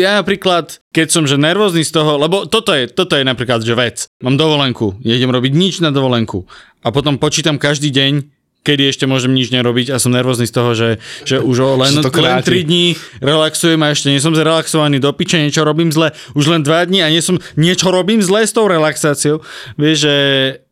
Ja 0.00 0.24
napríklad, 0.24 0.80
keď 0.88 1.06
som 1.12 1.28
že 1.28 1.36
nervózny 1.36 1.84
z 1.84 1.92
toho, 1.92 2.16
lebo 2.16 2.48
toto 2.48 2.72
je, 2.72 2.88
toto 2.88 3.12
je 3.12 3.28
napríklad, 3.28 3.60
že 3.60 3.76
vec. 3.76 4.08
Mám 4.24 4.40
dovolenku, 4.40 4.96
idem 5.04 5.28
robiť 5.28 5.52
nič 5.52 5.74
na 5.84 5.92
dovolenku 5.92 6.48
a 6.80 6.88
potom 6.88 7.20
počítam 7.20 7.60
každý 7.60 7.92
deň, 7.92 8.37
kedy 8.62 8.92
ešte 8.92 9.04
môžem 9.08 9.32
nič 9.32 9.48
nerobiť 9.48 9.94
a 9.94 9.96
som 9.96 10.12
nervózny 10.12 10.44
z 10.44 10.54
toho, 10.54 10.70
že, 10.76 10.88
že 11.24 11.40
už 11.40 11.56
len, 11.80 11.94
to 12.04 12.12
len 12.12 12.42
kráti. 12.42 12.64
3 12.64 12.68
dní 12.68 12.86
relaxujem 13.24 13.80
a 13.80 13.88
ešte 13.90 14.12
nie 14.12 14.20
som 14.20 14.36
zrelaxovaný 14.36 15.00
do 15.00 15.10
piče, 15.14 15.40
niečo 15.40 15.64
robím 15.64 15.88
zle, 15.88 16.12
už 16.36 16.44
len 16.52 16.60
2 16.60 16.88
dní 16.92 17.00
a 17.00 17.08
nie 17.08 17.24
som, 17.24 17.40
niečo 17.56 17.88
robím 17.88 18.20
zle 18.20 18.44
s 18.44 18.52
tou 18.52 18.68
relaxáciou. 18.68 19.40
Vieš, 19.80 19.96
že 20.04 20.14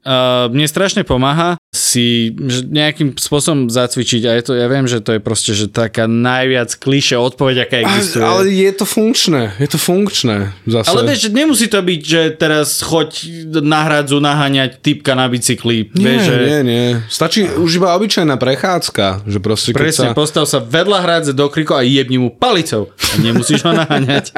uh, 0.07 0.47
mne 0.49 0.67
strašne 0.71 1.03
pomáha 1.03 1.59
si 1.75 2.33
nejakým 2.71 3.19
spôsobom 3.21 3.69
zacvičiť 3.69 4.23
a 4.25 4.33
je 4.39 4.43
to, 4.47 4.53
ja 4.57 4.67
viem, 4.71 4.89
že 4.89 5.05
to 5.05 5.19
je 5.19 5.21
proste 5.21 5.53
že 5.53 5.69
taká 5.69 6.09
najviac 6.09 6.73
kliše 6.79 7.21
odpoveď, 7.21 7.69
aká 7.69 7.77
existuje. 7.85 8.25
Ale, 8.25 8.49
ale 8.49 8.55
je 8.55 8.73
to 8.73 8.85
funkčné, 8.89 9.43
je 9.61 9.69
to 9.69 9.79
funkčné 9.79 10.57
zase. 10.65 10.89
Ale 10.89 11.05
vieš, 11.05 11.29
nemusí 11.29 11.67
to 11.69 11.83
byť, 11.83 12.01
že 12.01 12.23
teraz 12.41 12.81
choď 12.81 13.29
na 13.61 13.85
hradzu 13.85 14.23
naháňať 14.23 14.81
typka 14.81 15.13
na 15.13 15.29
bicykli. 15.29 15.93
Nie, 15.93 16.17
vieš, 16.17 16.23
že... 16.25 16.37
nie, 16.49 16.61
nie. 16.65 16.87
Stačí 17.13 17.45
už 17.45 17.83
iba 17.83 17.93
obyčajná 17.93 18.41
prechádzka, 18.41 19.29
že 19.29 19.39
proste 19.43 19.77
Presne, 19.77 20.13
sa... 20.13 20.17
postav 20.17 20.49
sa 20.49 20.63
vedľa 20.63 20.99
hradze 21.05 21.33
do 21.37 21.45
kriku 21.53 21.77
a 21.77 21.85
jebni 21.85 22.17
mu 22.17 22.33
palicou. 22.33 22.89
A 23.13 23.15
nemusíš 23.21 23.61
ho 23.67 23.77
naháňať. 23.77 24.33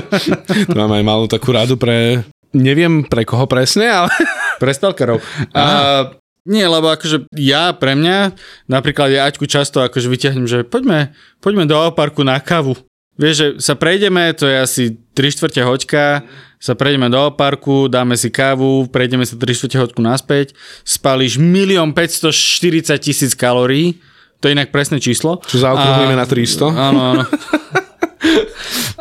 Mám 0.78 0.90
aj 0.90 1.04
malú 1.06 1.30
takú 1.30 1.54
radu 1.54 1.78
pre... 1.78 2.26
Neviem 2.54 3.02
pre 3.04 3.26
koho 3.26 3.44
presne, 3.50 3.90
ale... 3.90 4.10
Pre 4.62 4.70
stalkerov. 4.70 5.18
A, 5.50 6.14
nie, 6.46 6.62
lebo 6.62 6.86
akože 6.86 7.26
ja 7.34 7.74
pre 7.74 7.98
mňa, 7.98 8.38
napríklad 8.70 9.10
ja 9.10 9.26
Aťku 9.26 9.50
často 9.50 9.82
akože 9.82 10.06
vyťahnem, 10.06 10.46
že 10.46 10.62
poďme, 10.62 11.10
poďme 11.42 11.66
do 11.66 11.74
parku 11.90 12.22
na 12.22 12.38
kávu. 12.38 12.78
Vieš, 13.18 13.34
že 13.34 13.46
sa 13.58 13.74
prejdeme, 13.74 14.30
to 14.38 14.46
je 14.46 14.56
asi 14.58 14.82
3 15.18 15.34
čtvrte 15.34 15.58
hoďka, 15.66 16.22
sa 16.62 16.72
prejdeme 16.78 17.10
do 17.10 17.34
parku, 17.34 17.90
dáme 17.90 18.14
si 18.14 18.30
kávu, 18.30 18.86
prejdeme 18.86 19.26
sa 19.26 19.34
3 19.34 19.42
čtvrte 19.58 19.76
hoďku 19.82 20.00
naspäť, 20.04 20.54
spálíš 20.86 21.42
1 21.42 21.50
540 21.90 22.94
tisíc 23.02 23.34
kalórií, 23.34 23.98
to 24.38 24.46
je 24.46 24.54
inak 24.54 24.70
presné 24.70 25.02
číslo. 25.02 25.42
Čo 25.48 25.64
zaokrúhlime 25.64 26.14
na 26.14 26.28
300. 26.28 26.70
Áno, 26.70 27.00
áno. 27.16 27.22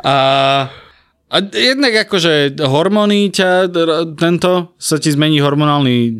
A, 0.03 0.15
a 1.33 1.41
jednak 1.49 2.05
akože 2.05 2.61
hormóny 2.61 3.33
ťa, 3.33 3.73
tento, 4.13 4.77
sa 4.77 5.01
ti 5.01 5.09
zmení 5.09 5.41
hormonálny 5.41 6.13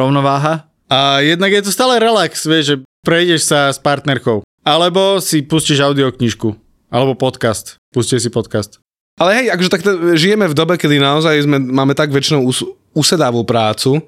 rovnováha. 0.00 0.72
A 0.88 1.20
jednak 1.20 1.52
je 1.52 1.68
to 1.68 1.76
stále 1.76 2.00
relax, 2.00 2.48
vieš, 2.48 2.64
že 2.64 2.76
prejdeš 3.04 3.52
sa 3.52 3.68
s 3.68 3.76
partnerkou. 3.76 4.40
Alebo 4.64 5.20
si 5.20 5.44
pustíš 5.44 5.84
audioknižku. 5.84 6.56
Alebo 6.88 7.12
podcast. 7.12 7.76
Pustíš 7.92 8.26
si 8.26 8.30
podcast. 8.32 8.80
Ale 9.20 9.44
hej, 9.44 9.46
akože 9.52 9.72
takto 9.72 9.90
žijeme 10.16 10.48
v 10.48 10.56
dobe, 10.56 10.80
kedy 10.80 11.04
naozaj 11.04 11.44
sme, 11.44 11.60
máme 11.60 11.92
tak 11.92 12.08
väčšinou 12.08 12.48
us, 12.48 12.64
usedavú 12.96 13.44
prácu, 13.44 14.00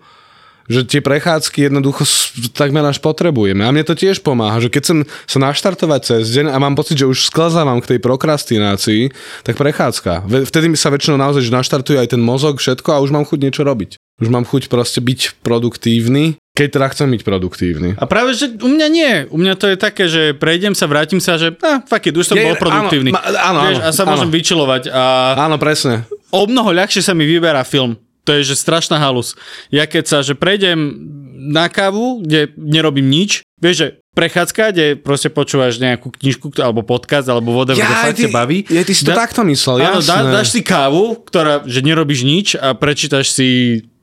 že 0.69 0.85
tie 0.85 1.01
prechádzky 1.01 1.67
jednoducho 1.67 2.05
takmer 2.53 2.85
až 2.85 3.01
potrebujeme. 3.01 3.65
A 3.65 3.73
mne 3.73 3.83
to 3.83 3.93
tiež 3.93 4.21
pomáha, 4.21 4.61
že 4.61 4.69
keď 4.69 4.81
chcem 4.85 4.99
sa 5.25 5.39
naštartovať 5.41 6.01
cez 6.05 6.29
deň 6.31 6.53
a 6.53 6.57
mám 6.57 6.77
pocit, 6.77 6.95
že 6.95 7.05
už 7.05 7.25
sklzávam 7.25 7.81
k 7.81 7.97
tej 7.97 7.99
prokrastinácii, 7.99 9.11
tak 9.43 9.57
prechádzka. 9.57 10.29
Vtedy 10.45 10.69
mi 10.69 10.77
sa 10.77 10.89
väčšinou 10.89 11.17
naozaj 11.17 11.41
že 11.41 11.51
naštartuje 11.51 11.97
aj 11.97 12.13
ten 12.13 12.21
mozog, 12.21 12.61
všetko 12.61 12.89
a 12.93 13.01
už 13.01 13.11
mám 13.11 13.25
chuť 13.25 13.39
niečo 13.41 13.65
robiť. 13.65 13.97
Už 14.19 14.29
mám 14.29 14.43
chuť 14.43 14.67
proste 14.67 14.99
byť 14.99 15.41
produktívny, 15.41 16.37
keď 16.53 16.69
teda 16.75 16.87
chcem 16.91 17.09
byť 17.09 17.23
produktívny. 17.23 17.89
A 17.95 18.05
práve, 18.05 18.35
že 18.35 18.51
u 18.51 18.67
mňa 18.67 18.87
nie. 18.91 19.13
U 19.31 19.39
mňa 19.39 19.55
to 19.55 19.71
je 19.71 19.77
také, 19.79 20.11
že 20.11 20.35
prejdem 20.35 20.75
sa, 20.75 20.91
vrátim 20.91 21.23
sa, 21.23 21.39
že 21.39 21.55
ah, 21.63 21.79
fuck 21.81 22.03
it, 22.03 22.13
už 22.13 22.27
som 22.27 22.35
Je- 22.35 22.43
bol 22.43 22.59
produktívny. 22.59 23.15
áno, 23.15 23.23
áno, 23.39 23.61
Vieš, 23.65 23.79
áno, 23.79 23.87
a 23.87 23.91
sa 23.95 24.03
áno. 24.03 24.11
môžem 24.13 24.31
vyčilovať. 24.35 24.83
A 24.91 25.03
Áno, 25.39 25.55
presne. 25.57 26.03
o 26.29 26.43
mnoho 26.45 26.75
ľahšie 26.75 26.99
sa 26.99 27.15
mi 27.15 27.25
vyberá 27.25 27.63
film. 27.63 27.95
To 28.29 28.37
je, 28.37 28.45
že 28.45 28.61
strašná 28.61 29.01
halus. 29.01 29.33
Ja 29.73 29.89
keď 29.89 30.05
sa, 30.05 30.19
že 30.21 30.37
prejdem 30.37 31.01
na 31.49 31.73
kávu, 31.73 32.21
kde 32.21 32.53
nerobím 32.61 33.09
nič, 33.09 33.41
vieš, 33.57 33.77
že 33.81 33.89
prechádzka, 34.13 34.75
kde 34.75 34.87
proste 35.01 35.33
počúvaš 35.33 35.81
nejakú 35.81 36.13
knižku 36.13 36.53
alebo 36.61 36.85
podcast 36.85 37.25
alebo 37.31 37.55
whatever, 37.57 37.81
ja, 37.81 38.05
fakt 38.05 38.21
ťa 38.21 38.29
baví. 38.29 38.67
Ja, 38.69 38.85
ty 38.85 38.93
si 38.93 39.07
to 39.07 39.15
Da- 39.17 39.25
takto 39.25 39.47
myslel, 39.49 39.81
Áno, 39.81 40.03
jasné. 40.05 40.11
dá, 40.13 40.17
dáš 40.43 40.53
si 40.53 40.61
kávu, 40.61 41.23
ktorá, 41.25 41.65
že 41.65 41.81
nerobíš 41.81 42.27
nič 42.27 42.47
a 42.59 42.77
prečítaš 42.77 43.33
si 43.33 43.49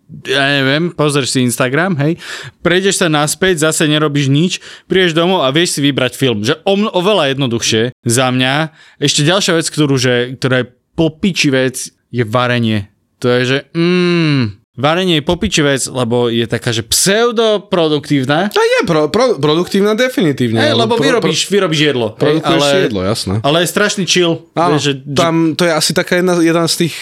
ja 0.05 0.61
neviem, 0.61 0.93
pozrieš 0.93 1.33
si 1.33 1.39
Instagram, 1.41 1.97
hej, 1.97 2.21
prejdeš 2.61 3.01
sa 3.01 3.09
naspäť, 3.09 3.65
zase 3.65 3.89
nerobíš 3.89 4.29
nič, 4.29 4.61
prídeš 4.85 5.17
domov 5.17 5.41
a 5.41 5.49
vieš 5.49 5.77
si 5.77 5.79
vybrať 5.81 6.13
film. 6.13 6.45
Že 6.45 6.61
o, 6.61 6.73
oveľa 6.93 7.33
jednoduchšie 7.33 7.89
za 8.05 8.29
mňa. 8.29 8.69
Ešte 9.01 9.25
ďalšia 9.25 9.57
vec, 9.57 9.65
ktorú, 9.65 9.97
že, 9.97 10.37
ktorá 10.37 10.61
je 10.61 10.67
popiči 10.93 11.49
vec, 11.49 11.89
je 12.13 12.21
varenie. 12.21 12.85
To 13.19 13.27
je, 13.31 13.41
že 13.45 13.57
mm, 13.71 14.75
varenie 14.75 15.19
je 15.19 15.23
popiči 15.23 15.63
vec, 15.63 15.81
lebo 15.87 16.27
je 16.27 16.43
taká, 16.45 16.75
že 16.75 16.83
pseudoproduktívna, 16.83 18.51
A 18.51 18.59
je 18.59 18.79
pro, 18.83 19.07
pro, 19.07 19.39
produktívna 19.39 19.95
definitívne. 19.95 20.59
ale 20.59 20.75
lebo 20.75 20.99
pro- 20.99 21.05
vyrobíš, 21.05 21.47
vyrobíš 21.47 21.81
jedlo. 21.95 22.11
Pro, 22.15 22.35
produkuješ 22.35 22.61
ale, 22.61 22.79
jedlo, 22.91 23.01
jasné. 23.01 23.35
ale 23.39 23.57
je 23.63 23.67
strašný 23.71 24.03
chill. 24.03 24.43
Áno, 24.51 24.75
že 24.75 24.99
tam 25.15 25.55
to 25.55 25.63
je 25.63 25.71
asi 25.71 25.91
taká 25.95 26.19
jedna, 26.19 26.35
jedna 26.43 26.65
z 26.67 26.87
tých 26.87 26.95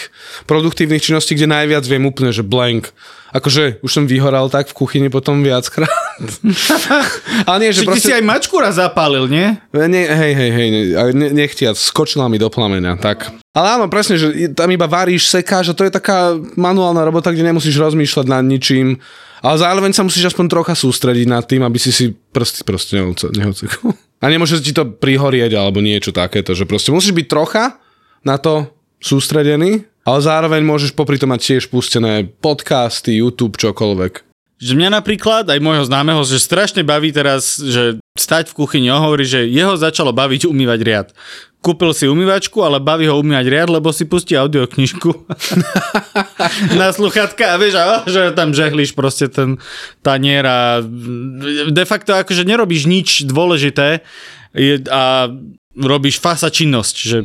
produktívnych 0.46 1.02
činností, 1.02 1.34
kde 1.34 1.50
najviac 1.50 1.82
viem 1.86 2.04
úplne, 2.06 2.30
že 2.30 2.46
blank. 2.46 2.94
Akože 3.34 3.82
už 3.82 3.90
som 3.90 4.04
vyhoral 4.06 4.46
tak 4.46 4.70
v 4.70 4.78
kuchyni 4.78 5.10
potom 5.10 5.42
viackrát. 5.42 5.90
Ale 7.50 7.58
nie, 7.66 7.74
že 7.74 7.82
ty 7.82 7.90
proste... 7.90 8.06
si 8.06 8.14
aj 8.14 8.22
mačku 8.22 8.54
raz 8.62 8.78
zapálil, 8.78 9.26
nie? 9.26 9.58
Ne, 9.74 10.06
hej, 10.06 10.32
hej, 10.38 10.50
hej, 10.54 10.68
ne, 11.10 11.28
nechtiac, 11.34 11.74
skočila 11.74 12.30
mi 12.30 12.38
do 12.38 12.46
plamenia, 12.46 12.94
tak. 12.94 13.34
Ale 13.50 13.74
áno, 13.74 13.90
presne, 13.90 14.22
že 14.22 14.54
tam 14.54 14.70
iba 14.70 14.86
varíš, 14.86 15.26
sekáš 15.26 15.74
a 15.74 15.76
to 15.76 15.82
je 15.82 15.90
taká 15.90 16.38
manuálna 16.54 17.02
robota, 17.02 17.34
kde 17.34 17.50
nemusíš 17.50 17.74
rozmýšľať 17.74 18.26
nad 18.30 18.46
ničím, 18.46 19.02
ale 19.42 19.56
zároveň 19.58 19.90
sa 19.90 20.06
musíš 20.06 20.30
aspoň 20.30 20.46
trocha 20.46 20.78
sústrediť 20.78 21.26
nad 21.26 21.42
tým, 21.42 21.66
aby 21.66 21.78
si 21.82 21.90
si 21.90 22.14
prsty 22.14 22.62
proste 22.62 23.02
nehocekol. 23.34 23.98
A 24.22 24.30
nemôže 24.30 24.62
ti 24.62 24.70
to 24.70 24.86
prihorieť 24.86 25.58
alebo 25.58 25.82
niečo 25.82 26.14
takéto, 26.14 26.54
že 26.54 26.70
proste 26.70 26.94
musíš 26.94 27.12
byť 27.12 27.26
trocha 27.26 27.82
na 28.22 28.38
to 28.38 28.70
sústredený, 29.02 29.84
ale 30.04 30.18
zároveň 30.20 30.60
môžeš 30.60 30.92
popri 30.92 31.16
tom 31.16 31.32
mať 31.32 31.56
tiež 31.56 31.72
pustené 31.72 32.28
podcasty, 32.28 33.16
YouTube, 33.16 33.56
čokoľvek. 33.56 34.34
Že 34.64 34.72
mňa 34.78 34.90
napríklad, 35.02 35.44
aj 35.50 35.60
môjho 35.60 35.84
známeho, 35.84 36.22
že 36.22 36.38
strašne 36.38 36.86
baví 36.86 37.10
teraz, 37.10 37.58
že 37.58 37.98
stať 38.14 38.54
v 38.54 38.64
kuchyni, 38.64 38.86
on 38.88 39.02
hovorí, 39.02 39.26
že 39.26 39.50
jeho 39.50 39.74
začalo 39.74 40.14
baviť 40.14 40.46
umývať 40.46 40.80
riad. 40.80 41.08
Kúpil 41.58 41.96
si 41.96 42.06
umývačku, 42.06 42.60
ale 42.60 42.78
baví 42.78 43.08
ho 43.08 43.18
umývať 43.18 43.46
riad, 43.50 43.68
lebo 43.72 43.90
si 43.90 44.04
pustí 44.04 44.36
audioknižku 44.36 45.10
na 46.80 46.92
sluchatka 46.92 47.56
a 47.56 47.58
vieš, 47.58 47.80
že 48.14 48.36
tam 48.36 48.54
žehliš 48.54 48.94
proste 48.94 49.26
ten 49.26 49.58
tanier 50.04 50.44
a 50.46 50.84
de 51.68 51.84
facto 51.88 52.14
akože 52.14 52.46
nerobíš 52.46 52.86
nič 52.86 53.08
dôležité 53.26 54.04
a 54.88 55.02
robíš 55.74 56.22
fasa 56.22 56.48
činnosť, 56.48 56.94
že 56.94 57.18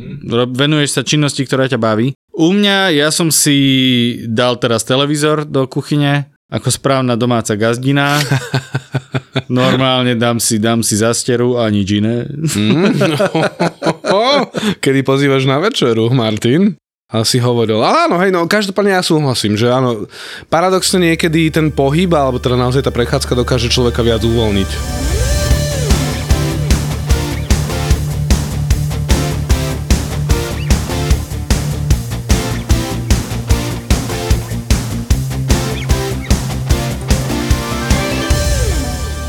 venuješ 0.50 0.98
sa 0.98 1.06
činnosti, 1.06 1.46
ktorá 1.46 1.70
ťa 1.70 1.78
baví. 1.78 2.18
U 2.34 2.56
mňa, 2.56 2.96
ja 2.96 3.10
som 3.10 3.34
si 3.34 3.58
dal 4.30 4.56
teraz 4.62 4.88
televízor 4.88 5.44
do 5.44 5.65
kuchyne, 5.65 6.30
ako 6.50 6.74
správna 6.74 7.13
domáca 7.13 7.54
gazdina. 7.54 8.18
Normálne 9.50 10.18
dám 10.18 10.42
si, 10.42 10.58
dám 10.58 10.82
si 10.82 10.98
zasteru 10.98 11.62
a 11.62 11.70
nič 11.70 12.02
iné. 12.02 12.26
Kedy 14.84 15.00
pozývaš 15.06 15.46
na 15.46 15.62
večeru, 15.62 16.10
Martin? 16.10 16.74
A 17.10 17.26
si 17.26 17.42
hovoril, 17.42 17.82
áno, 17.82 18.22
hej, 18.22 18.30
no 18.30 18.46
každopádne 18.46 18.94
ja 18.94 19.02
súhlasím, 19.02 19.58
že 19.58 19.74
áno, 19.74 20.06
paradoxne 20.46 21.02
niekedy 21.02 21.50
ten 21.50 21.74
pohyb, 21.74 22.13
alebo 22.13 22.38
teda 22.38 22.54
naozaj 22.54 22.86
tá 22.86 22.94
prechádzka 22.94 23.34
dokáže 23.34 23.74
človeka 23.74 24.06
viac 24.06 24.22
uvoľniť. 24.22 24.70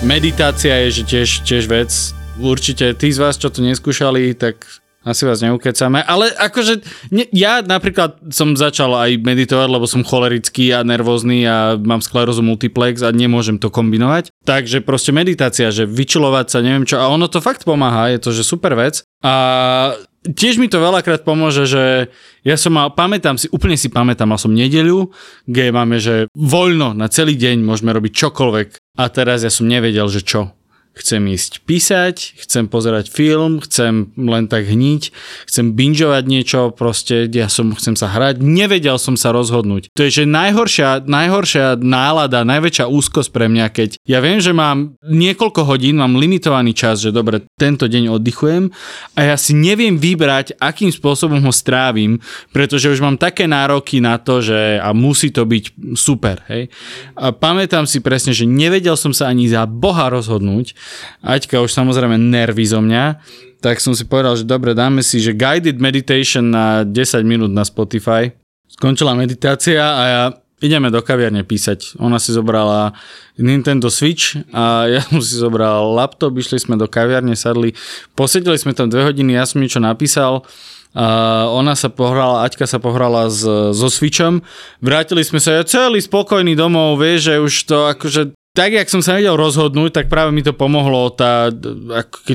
Meditácia 0.00 0.88
je 0.88 1.00
že 1.00 1.02
tiež, 1.04 1.28
tiež 1.44 1.64
vec. 1.68 1.92
Určite 2.40 2.96
tí 2.96 3.12
z 3.12 3.20
vás, 3.20 3.36
čo 3.36 3.52
to 3.52 3.60
neskúšali, 3.60 4.32
tak 4.32 4.64
asi 5.04 5.28
vás 5.28 5.44
neukecame. 5.44 6.00
Ale 6.00 6.32
akože 6.40 6.80
ne, 7.12 7.28
ja 7.36 7.60
napríklad 7.60 8.16
som 8.32 8.56
začal 8.56 8.96
aj 8.96 9.20
meditovať, 9.20 9.68
lebo 9.68 9.84
som 9.84 10.00
cholerický 10.00 10.72
a 10.72 10.80
nervózny 10.80 11.44
a 11.44 11.76
mám 11.76 12.00
sklerózu 12.00 12.40
multiplex 12.40 13.04
a 13.04 13.12
nemôžem 13.12 13.60
to 13.60 13.68
kombinovať. 13.68 14.32
Takže 14.48 14.80
proste 14.80 15.12
meditácia, 15.12 15.68
že 15.68 15.84
vyčilovať 15.84 16.46
sa, 16.48 16.64
neviem 16.64 16.88
čo. 16.88 16.96
A 16.96 17.12
ono 17.12 17.28
to 17.28 17.44
fakt 17.44 17.68
pomáha, 17.68 18.08
je 18.08 18.24
to 18.24 18.30
že 18.32 18.44
super 18.48 18.72
vec. 18.72 19.04
A 19.20 20.00
tiež 20.24 20.60
mi 20.60 20.68
to 20.68 20.80
veľakrát 20.80 21.24
pomôže, 21.24 21.64
že 21.64 22.12
ja 22.44 22.56
som 22.60 22.76
mal, 22.76 22.92
pamätám 22.92 23.40
si, 23.40 23.48
úplne 23.48 23.76
si 23.80 23.88
pamätám, 23.88 24.28
mal 24.28 24.40
som 24.40 24.52
nedeľu, 24.52 25.12
kde 25.48 25.72
máme, 25.72 25.96
že 25.96 26.28
voľno 26.36 26.92
na 26.92 27.08
celý 27.08 27.36
deň 27.40 27.64
môžeme 27.64 27.92
robiť 27.96 28.12
čokoľvek. 28.12 28.68
A 29.00 29.08
teraz 29.08 29.40
ja 29.40 29.52
som 29.52 29.64
nevedel, 29.64 30.04
že 30.12 30.20
čo. 30.20 30.52
Chcem 31.00 31.24
ísť 31.32 31.64
písať, 31.64 32.44
chcem 32.44 32.68
pozerať 32.68 33.08
film, 33.08 33.64
chcem 33.64 34.12
len 34.20 34.44
tak 34.46 34.68
hniť, 34.68 35.02
chcem 35.48 35.72
bingeovať 35.72 36.24
niečo, 36.28 36.60
proste 36.76 37.24
ja 37.32 37.48
som, 37.48 37.72
chcem 37.72 37.96
sa 37.96 38.12
hrať, 38.12 38.44
nevedel 38.44 39.00
som 39.00 39.16
sa 39.16 39.32
rozhodnúť. 39.32 39.88
To 39.96 40.04
je, 40.04 40.22
že 40.22 40.24
najhoršia, 40.28 41.08
najhoršia 41.08 41.80
nálada, 41.80 42.44
najväčšia 42.44 42.86
úzkosť 42.92 43.30
pre 43.32 43.48
mňa, 43.48 43.66
keď 43.72 43.88
ja 44.04 44.20
viem, 44.20 44.44
že 44.44 44.52
mám 44.52 45.00
niekoľko 45.08 45.64
hodín, 45.64 45.96
mám 45.96 46.20
limitovaný 46.20 46.76
čas, 46.76 47.00
že 47.00 47.16
dobre, 47.16 47.48
tento 47.56 47.88
deň 47.88 48.12
oddychujem 48.12 48.68
a 49.16 49.20
ja 49.32 49.36
si 49.40 49.56
neviem 49.56 49.96
vybrať, 49.96 50.60
akým 50.60 50.92
spôsobom 50.92 51.40
ho 51.40 51.52
strávim, 51.54 52.20
pretože 52.52 52.92
už 52.92 53.00
mám 53.00 53.16
také 53.16 53.48
nároky 53.48 54.04
na 54.04 54.20
to, 54.20 54.44
že 54.44 54.76
a 54.76 54.92
musí 54.92 55.32
to 55.32 55.48
byť 55.48 55.96
super, 55.96 56.44
hej. 56.52 56.68
A 57.16 57.32
pamätám 57.32 57.88
si 57.88 58.04
presne, 58.04 58.36
že 58.36 58.44
nevedel 58.44 58.98
som 59.00 59.16
sa 59.16 59.32
ani 59.32 59.48
za 59.48 59.64
Boha 59.64 60.12
rozhodnúť, 60.12 60.76
Aťka 61.20 61.60
už 61.60 61.70
samozrejme 61.72 62.16
nervy 62.16 62.64
zo 62.66 62.80
mňa, 62.80 63.20
tak 63.60 63.78
som 63.78 63.92
si 63.92 64.08
povedal, 64.08 64.40
že 64.40 64.48
dobre, 64.48 64.72
dáme 64.72 65.04
si, 65.04 65.20
že 65.20 65.36
guided 65.36 65.76
meditation 65.76 66.48
na 66.48 66.82
10 66.82 67.22
minút 67.28 67.52
na 67.52 67.62
Spotify. 67.62 68.32
Skončila 68.72 69.12
meditácia 69.12 69.82
a 69.84 70.02
ja 70.08 70.22
ideme 70.60 70.92
do 70.92 71.00
kaviarne 71.00 71.42
písať. 71.42 71.96
Ona 72.00 72.20
si 72.20 72.32
zobrala 72.32 72.92
Nintendo 73.40 73.88
Switch 73.88 74.36
a 74.52 74.84
ja 74.94 75.00
som 75.04 75.20
si 75.20 75.36
zobral 75.36 75.92
laptop, 75.92 76.36
išli 76.36 76.60
sme 76.60 76.76
do 76.80 76.88
kaviarne, 76.88 77.36
sadli, 77.36 77.76
posedeli 78.16 78.56
sme 78.60 78.76
tam 78.76 78.88
dve 78.88 79.08
hodiny, 79.08 79.36
ja 79.36 79.48
som 79.48 79.60
niečo 79.60 79.80
napísal, 79.80 80.44
a 80.90 81.46
ona 81.54 81.78
sa 81.78 81.86
pohrala, 81.86 82.42
Aťka 82.42 82.66
sa 82.66 82.82
pohrala 82.82 83.30
s, 83.30 83.46
so 83.46 83.86
Switchom, 83.86 84.42
vrátili 84.82 85.22
sme 85.22 85.38
sa 85.38 85.54
ja 85.54 85.62
celý 85.62 86.02
spokojný 86.02 86.58
domov, 86.58 86.98
vieš, 86.98 87.30
že 87.30 87.34
už 87.38 87.54
to 87.70 87.78
akože 87.94 88.22
tak, 88.50 88.74
jak 88.74 88.90
som 88.90 88.98
sa 88.98 89.14
vedel 89.14 89.38
rozhodnúť, 89.38 90.02
tak 90.02 90.06
práve 90.10 90.34
mi 90.34 90.42
to 90.42 90.50
pomohlo 90.50 91.14
tá 91.14 91.54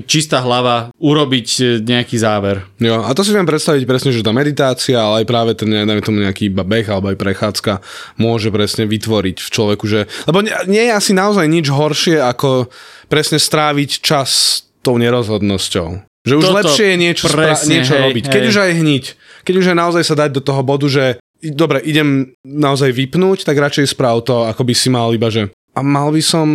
čistá 0.07 0.39
hlava 0.39 0.87
urobiť 0.95 1.47
e, 1.59 1.63
nejaký 1.83 2.15
záver. 2.15 2.63
Jo, 2.79 3.03
a 3.03 3.11
to 3.11 3.19
si 3.19 3.35
viem 3.35 3.43
predstaviť 3.43 3.83
presne, 3.83 4.15
že 4.15 4.23
tá 4.23 4.31
meditácia, 4.31 4.95
ale 4.95 5.23
aj 5.23 5.25
práve 5.27 5.51
ten, 5.59 5.67
neviem 5.67 5.99
tomu 5.99 6.23
nejaký 6.23 6.47
iba 6.47 6.63
beh 6.63 6.87
alebo 6.87 7.11
aj 7.11 7.19
prechádzka 7.19 7.73
môže 8.15 8.47
presne 8.47 8.87
vytvoriť 8.87 9.37
v 9.43 9.49
človeku, 9.51 9.83
že... 9.83 10.07
Lebo 10.23 10.39
nie, 10.39 10.55
nie 10.71 10.87
je 10.87 10.93
asi 10.95 11.11
naozaj 11.11 11.51
nič 11.51 11.67
horšie, 11.67 12.23
ako 12.23 12.71
presne 13.11 13.35
stráviť 13.35 13.99
čas 13.99 14.63
tou 14.79 14.95
nerozhodnosťou. 14.95 15.87
Že 16.25 16.33
už 16.41 16.43
Toto 16.47 16.57
lepšie 16.63 16.85
je 16.95 16.97
niečo, 16.97 17.25
presne, 17.27 17.53
spra- 17.53 17.71
niečo 17.75 17.93
hej, 17.93 18.03
robiť. 18.07 18.23
Keď 18.31 18.41
hej. 18.41 18.49
už 18.49 18.57
aj 18.57 18.71
hniť. 18.71 19.05
Keď 19.45 19.55
už 19.61 19.65
aj 19.73 19.77
naozaj 19.77 20.03
sa 20.07 20.15
dať 20.17 20.29
do 20.33 20.41
toho 20.41 20.61
bodu, 20.65 20.87
že 20.89 21.21
dobre, 21.53 21.83
idem 21.85 22.33
naozaj 22.41 22.89
vypnúť, 22.89 23.45
tak 23.45 23.61
radšej 23.61 23.93
správ 23.93 24.25
to, 24.25 24.47
ako 24.47 24.65
by 24.65 24.73
si 24.73 24.89
mal 24.89 25.13
iba, 25.13 25.29
že 25.29 25.53
a 25.75 25.79
mal 25.83 26.09
by 26.15 26.23
som 26.23 26.47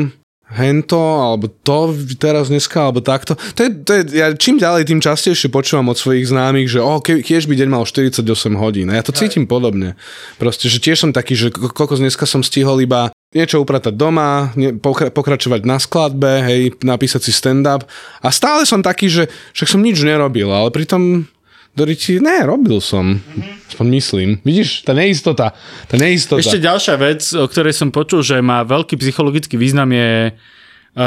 hento, 0.51 0.99
alebo 0.99 1.47
to 1.47 1.95
teraz 2.19 2.51
dneska, 2.51 2.91
alebo 2.91 2.99
takto. 2.99 3.39
To 3.55 3.61
je, 3.63 3.71
to 3.87 3.91
je, 3.95 4.03
ja 4.19 4.35
čím 4.35 4.59
ďalej, 4.59 4.91
tým 4.91 4.99
častejšie 4.99 5.47
počúvam 5.47 5.95
od 5.95 5.99
svojich 5.99 6.27
známych, 6.27 6.67
že 6.67 6.83
oh, 6.83 6.99
ke, 6.99 7.23
keď 7.23 7.47
by 7.47 7.55
deň 7.55 7.69
mal 7.71 7.87
48 7.87 8.27
hodín. 8.59 8.91
A 8.91 8.99
ja 8.99 9.07
to 9.07 9.15
cítim 9.15 9.47
podobne. 9.47 9.95
Proste, 10.43 10.67
že 10.67 10.83
tiež 10.83 11.07
som 11.07 11.11
taký, 11.15 11.39
že 11.39 11.55
koľko 11.55 12.03
dneska 12.03 12.27
som 12.27 12.43
stihol 12.43 12.83
iba 12.83 13.15
niečo 13.31 13.63
upratať 13.63 13.95
doma, 13.95 14.51
ne, 14.59 14.75
pokra- 14.75 15.15
pokračovať 15.15 15.63
na 15.63 15.79
skladbe, 15.79 16.43
hej, 16.43 16.75
napísať 16.83 17.31
si 17.31 17.33
stand-up. 17.33 17.87
A 18.19 18.35
stále 18.35 18.67
som 18.67 18.83
taký, 18.83 19.07
že 19.07 19.31
však 19.55 19.71
som 19.71 19.79
nič 19.79 20.03
nerobil, 20.03 20.51
ale 20.51 20.75
pritom 20.75 21.31
Doriti, 21.71 22.19
ne, 22.19 22.43
robil 22.43 22.83
som. 22.83 23.23
Aspoň 23.71 23.87
myslím. 23.95 24.29
Vidíš, 24.43 24.83
tá 24.83 24.91
neistota. 24.91 25.55
Tá 25.87 25.95
neistota. 25.95 26.43
Ešte 26.43 26.59
ďalšia 26.59 26.97
vec, 26.99 27.23
o 27.39 27.47
ktorej 27.47 27.75
som 27.79 27.95
počul, 27.95 28.27
že 28.27 28.43
má 28.43 28.67
veľký 28.67 28.99
psychologický 28.99 29.55
význam 29.55 29.95
je 29.95 30.11
e, 30.29 30.33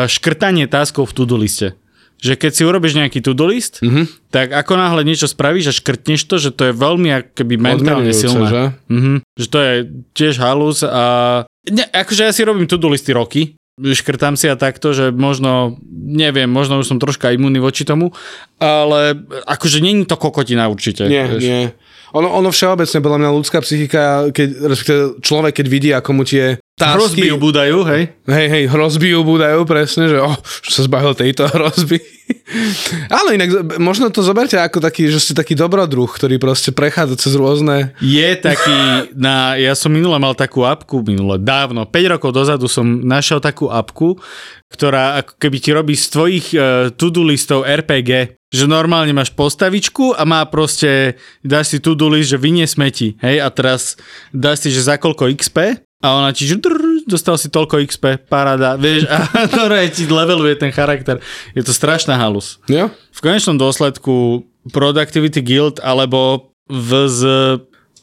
škrtanie 0.08 0.65
táskov 0.71 1.12
v 1.12 1.15
to-do 1.19 1.36
liste. 1.36 1.76
Že 2.23 2.39
keď 2.39 2.52
si 2.56 2.63
urobíš 2.63 2.95
nejaký 2.95 3.19
to-do 3.19 3.43
list, 3.52 3.84
mm-hmm. 3.84 4.32
tak 4.32 4.56
ako 4.56 4.80
náhle 4.80 5.04
niečo 5.04 5.28
spravíš 5.28 5.67
a 5.67 5.73
škrtneš 5.76 6.23
to, 6.23 6.39
že 6.39 6.56
to 6.56 6.71
je 6.71 6.73
veľmi 6.73 7.12
akoby 7.12 7.56
mentálne 7.60 8.15
silné. 8.15 8.47
Že? 8.47 8.63
Mm-hmm. 8.88 9.17
že 9.36 9.47
to 9.52 9.58
je 9.60 9.73
tiež 10.15 10.34
halus 10.39 10.88
a 10.88 11.04
ne, 11.67 11.84
akože 11.91 12.23
ja 12.23 12.32
si 12.32 12.47
robím 12.47 12.71
to-do 12.71 12.88
listy 12.88 13.12
roky, 13.12 13.60
škrtám 13.82 14.38
si 14.38 14.46
a 14.46 14.56
takto, 14.56 14.94
že 14.94 15.10
možno, 15.10 15.82
neviem, 15.92 16.46
možno 16.46 16.78
už 16.78 16.94
som 16.94 17.02
troška 17.02 17.34
imunný 17.34 17.58
voči 17.58 17.82
tomu, 17.82 18.14
ale 18.62 19.18
akože 19.50 19.82
není 19.82 20.06
to 20.06 20.14
kokotina 20.14 20.70
určite. 20.70 21.10
Nie, 21.10 21.26
vieš. 21.26 21.42
nie. 21.42 21.62
Ono, 22.14 22.30
ono 22.30 22.54
všeobecne, 22.54 23.02
podľa 23.02 23.20
mňa 23.26 23.30
ľudská 23.34 23.58
psychika, 23.66 24.30
keď, 24.30 24.78
človek, 25.26 25.58
keď 25.58 25.66
vidí, 25.66 25.90
ako 25.90 26.10
mu 26.14 26.22
tie 26.22 26.62
tásky... 26.74 26.98
Hrozby 26.98 27.28
ubúdajú, 27.38 27.78
hej? 27.86 28.04
Hej, 28.26 28.48
hej, 28.50 28.64
hrozby 28.70 29.14
ubúdajú, 29.14 29.62
presne, 29.70 30.10
že 30.10 30.18
oh, 30.18 30.34
sa 30.66 30.82
zbavil 30.82 31.14
tejto 31.14 31.46
hrozby. 31.54 32.02
Ale 33.14 33.38
inak, 33.38 33.78
možno 33.78 34.10
to 34.10 34.26
zoberte 34.26 34.58
ako 34.58 34.82
taký, 34.82 35.10
že 35.10 35.22
ste 35.22 35.34
taký 35.38 35.54
dobrodruh, 35.54 36.10
ktorý 36.10 36.42
proste 36.42 36.74
prechádza 36.74 37.30
cez 37.30 37.34
rôzne... 37.38 37.94
Je 38.02 38.30
taký, 38.40 39.12
na, 39.14 39.54
ja 39.60 39.78
som 39.78 39.94
minule 39.94 40.18
mal 40.18 40.34
takú 40.34 40.66
apku, 40.66 41.06
minule, 41.06 41.38
dávno, 41.38 41.86
5 41.86 42.14
rokov 42.18 42.30
dozadu 42.34 42.66
som 42.66 42.86
našiel 42.86 43.38
takú 43.38 43.70
apku, 43.70 44.18
ktorá 44.74 45.22
ako 45.22 45.38
keby 45.38 45.58
ti 45.62 45.70
robí 45.70 45.94
z 45.94 46.06
tvojich 46.10 46.48
uh, 46.58 46.90
to-do 46.94 47.22
listov 47.22 47.66
RPG 47.66 48.42
že 48.54 48.70
normálne 48.70 49.10
máš 49.18 49.34
postavičku 49.34 50.14
a 50.14 50.30
má 50.30 50.46
proste, 50.46 51.18
dáš 51.42 51.74
si 51.74 51.78
to-do 51.82 52.06
list, 52.06 52.30
že 52.30 52.38
vynie 52.38 52.70
smeti, 52.70 53.18
hej, 53.18 53.42
a 53.42 53.50
teraz 53.50 53.98
dáš 54.30 54.62
si, 54.62 54.70
že 54.70 54.86
za 54.86 55.02
koľko 55.02 55.26
XP 55.34 55.82
a 56.04 56.20
ona 56.20 56.36
ti, 56.36 56.44
drr, 56.52 57.08
dostal 57.08 57.39
si 57.39 57.48
toľko 57.48 57.80
XP, 57.88 58.28
paráda, 58.28 58.76
vieš, 58.76 59.08
a 59.08 59.24
to 59.52 59.72
ti 59.88 60.04
leveluje 60.04 60.60
ten 60.60 60.76
charakter. 60.76 61.24
Je 61.56 61.63
to 61.63 61.72
strašná 61.72 62.20
halus. 62.20 62.60
Jo? 62.68 62.92
V 62.92 63.20
konečnom 63.24 63.56
dôsledku 63.56 64.44
Productivity 64.76 65.39
Guild 65.39 65.80
alebo 65.80 66.52
VZ 66.68 67.24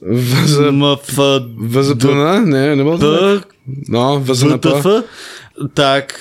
VZMF 0.00 1.12
VZP, 1.60 2.04
ne, 2.48 2.72
nebol 2.72 2.96
to 2.96 3.44
No, 3.92 4.16
VZNP. 4.16 4.80
Tak 5.76 6.16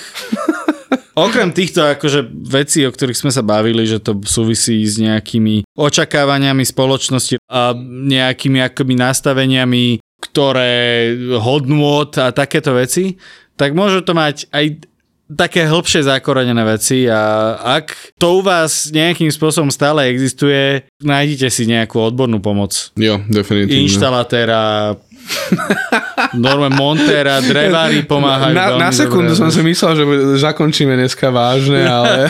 Okrem 1.20 1.52
týchto 1.52 1.84
akože 1.84 2.24
vecí, 2.32 2.80
o 2.86 2.90
ktorých 2.92 3.18
sme 3.18 3.32
sa 3.34 3.44
bavili, 3.44 3.84
že 3.84 4.00
to 4.00 4.16
súvisí 4.24 4.80
s 4.86 4.96
nejakými 4.96 5.68
očakávaniami 5.76 6.64
spoločnosti 6.64 7.36
a 7.44 7.76
nejakými 7.76 8.64
akoby 8.64 8.94
nastaveniami, 8.96 9.99
ktoré 10.20 11.16
hodnôt 11.40 12.12
a 12.20 12.30
takéto 12.30 12.76
veci, 12.76 13.16
tak 13.56 13.72
môže 13.72 14.04
to 14.04 14.12
mať 14.12 14.48
aj 14.52 14.88
také 15.30 15.62
hĺbšie 15.62 16.10
zakorenené 16.10 16.62
veci 16.66 17.06
a 17.06 17.54
ak 17.78 18.18
to 18.18 18.38
u 18.38 18.40
vás 18.42 18.90
nejakým 18.90 19.30
spôsobom 19.30 19.70
stále 19.70 20.10
existuje, 20.10 20.82
nájdite 20.98 21.46
si 21.54 21.70
nejakú 21.70 22.02
odbornú 22.02 22.42
pomoc. 22.42 22.90
Jo, 22.98 23.22
definitívne. 23.30 23.86
Inštalatéra, 23.86 24.98
Norme 26.44 26.68
Montera, 26.70 27.42
drevári 27.42 28.02
pomáhajú 28.06 28.54
Na, 28.54 28.66
na 28.76 28.90
sekundu 28.90 29.34
dobre. 29.34 29.40
som 29.40 29.48
si 29.50 29.60
myslel, 29.64 29.92
že 29.98 30.04
zakončíme 30.40 30.94
dneska 30.94 31.30
vážne, 31.30 31.82
ale... 31.86 32.28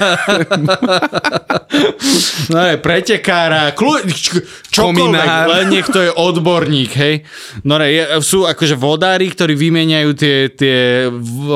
no 2.53 2.59
je 2.65 2.77
pretekára, 2.81 3.73
kľu... 3.77 4.05
čokoľvek, 4.73 5.29
len 5.29 5.65
nech 5.71 5.89
to 5.89 6.01
je 6.01 6.11
odborník, 6.13 6.91
hej. 6.97 7.15
No 7.65 7.79
je, 7.83 8.03
sú 8.25 8.45
akože 8.49 8.75
vodári, 8.77 9.31
ktorí 9.31 9.55
vymieňajú 9.57 10.11
tie, 10.17 10.37
tie 10.55 10.79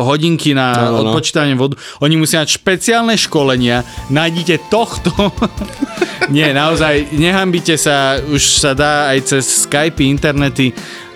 hodinky 0.05 0.53
na 0.53 0.91
no, 0.91 1.01
no. 1.01 1.11
odpočítanie 1.11 1.57
vodu. 1.57 1.79
Oni 2.05 2.19
musia 2.19 2.43
mať 2.43 2.61
špeciálne 2.61 3.15
školenia. 3.17 3.83
Nájdite 4.11 4.69
tohto. 4.69 5.11
Nie, 6.35 6.57
naozaj, 6.57 7.13
nehambite 7.13 7.77
sa, 7.77 8.17
už 8.17 8.41
sa 8.41 8.73
dá 8.73 9.13
aj 9.13 9.19
cez 9.29 9.45
Skype, 9.69 10.01
internety 10.01 10.73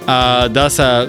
a 0.08 0.48
dá 0.48 0.72
sa 0.72 1.04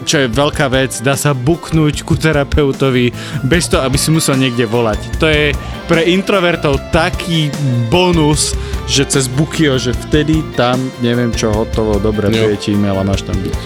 čo 0.00 0.24
je 0.24 0.32
veľká 0.32 0.72
vec, 0.72 1.04
dá 1.04 1.12
sa 1.12 1.36
buknúť 1.36 2.08
ku 2.08 2.16
terapeutovi 2.16 3.12
bez 3.44 3.68
toho, 3.68 3.84
aby 3.84 4.00
si 4.00 4.08
musel 4.08 4.40
niekde 4.40 4.64
volať. 4.64 4.96
To 5.20 5.28
je 5.28 5.52
pre 5.84 6.08
introvertov 6.08 6.80
taký 6.88 7.52
bonus, 7.92 8.56
že 8.88 9.04
cez 9.04 9.28
Bukio, 9.28 9.76
že 9.76 9.92
vtedy 9.92 10.40
tam, 10.56 10.80
neviem 11.04 11.28
čo, 11.36 11.52
hotovo, 11.52 12.00
dobre, 12.00 12.32
no. 12.32 12.48
ti 12.56 12.72
e-mail 12.72 12.96
a 12.96 13.04
máš 13.04 13.28
tam 13.28 13.36
byť. 13.36 13.56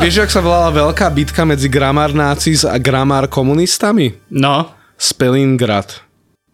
Vieš, 0.00 0.24
ak 0.24 0.32
sa 0.32 0.40
volala 0.40 0.72
veľká 0.72 1.12
bitka 1.12 1.44
medzi 1.44 1.68
Gramar 1.68 2.16
Nazis 2.16 2.64
a 2.64 2.80
Gramar 2.80 3.28
komunistami? 3.28 4.10
No. 4.32 4.72
Spelingrad. 4.96 5.92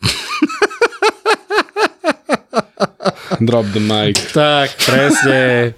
Drop 3.41 3.67
the 3.75 3.83
mic. 3.83 4.21
Tak, 4.33 4.77
presne. 4.87 5.75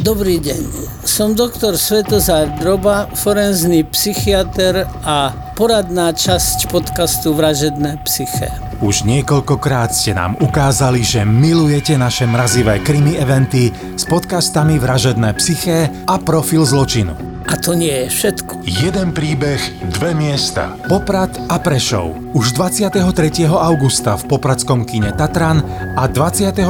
Dobrý 0.00 0.40
deň, 0.40 0.62
som 1.04 1.36
doktor 1.36 1.76
Svetozár 1.76 2.48
Droba, 2.56 3.12
forenzný 3.12 3.84
psychiatr 3.92 4.88
a 5.04 5.36
poradná 5.52 6.16
časť 6.16 6.72
podcastu 6.72 7.36
Vražedné 7.36 8.00
psyché. 8.08 8.71
Už 8.80 9.04
niekoľkokrát 9.04 9.92
ste 9.92 10.16
nám 10.16 10.40
ukázali, 10.40 11.04
že 11.04 11.26
milujete 11.26 12.00
naše 12.00 12.24
mrazivé 12.24 12.80
krimi 12.80 13.18
eventy 13.18 13.74
s 13.98 14.08
podcastami 14.08 14.80
Vražedné 14.80 15.36
psyché 15.36 15.92
a 16.08 16.16
Profil 16.16 16.64
zločinu. 16.64 17.32
A 17.52 17.58
to 17.58 17.74
nie 17.74 18.06
je 18.06 18.08
všetko. 18.08 18.62
Jeden 18.64 19.10
príbeh, 19.10 19.58
dve 19.90 20.14
miesta. 20.14 20.78
Poprad 20.86 21.34
a 21.50 21.58
Prešov. 21.58 22.14
Už 22.32 22.54
23. 22.56 23.02
augusta 23.50 24.14
v 24.16 24.24
Popradskom 24.30 24.86
kine 24.86 25.10
Tatran 25.12 25.60
a 25.98 26.06
24. 26.08 26.64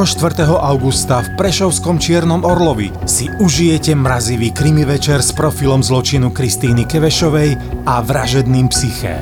augusta 0.48 1.22
v 1.22 1.28
Prešovskom 1.36 2.00
Čiernom 2.00 2.42
Orlovi 2.42 2.90
si 3.04 3.28
užijete 3.30 3.94
mrazivý 3.94 4.50
krimi 4.50 4.82
večer 4.82 5.20
s 5.20 5.30
profilom 5.30 5.84
zločinu 5.84 6.32
Kristýny 6.32 6.88
Kevešovej 6.88 7.84
a 7.86 8.00
vražedným 8.02 8.66
psyché. 8.72 9.20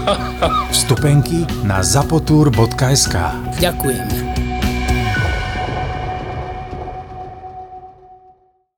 Vstupenky 0.74 1.48
na 1.64 1.80
zapotur.sk 2.14 3.14
Ďakujeme. 3.58 4.23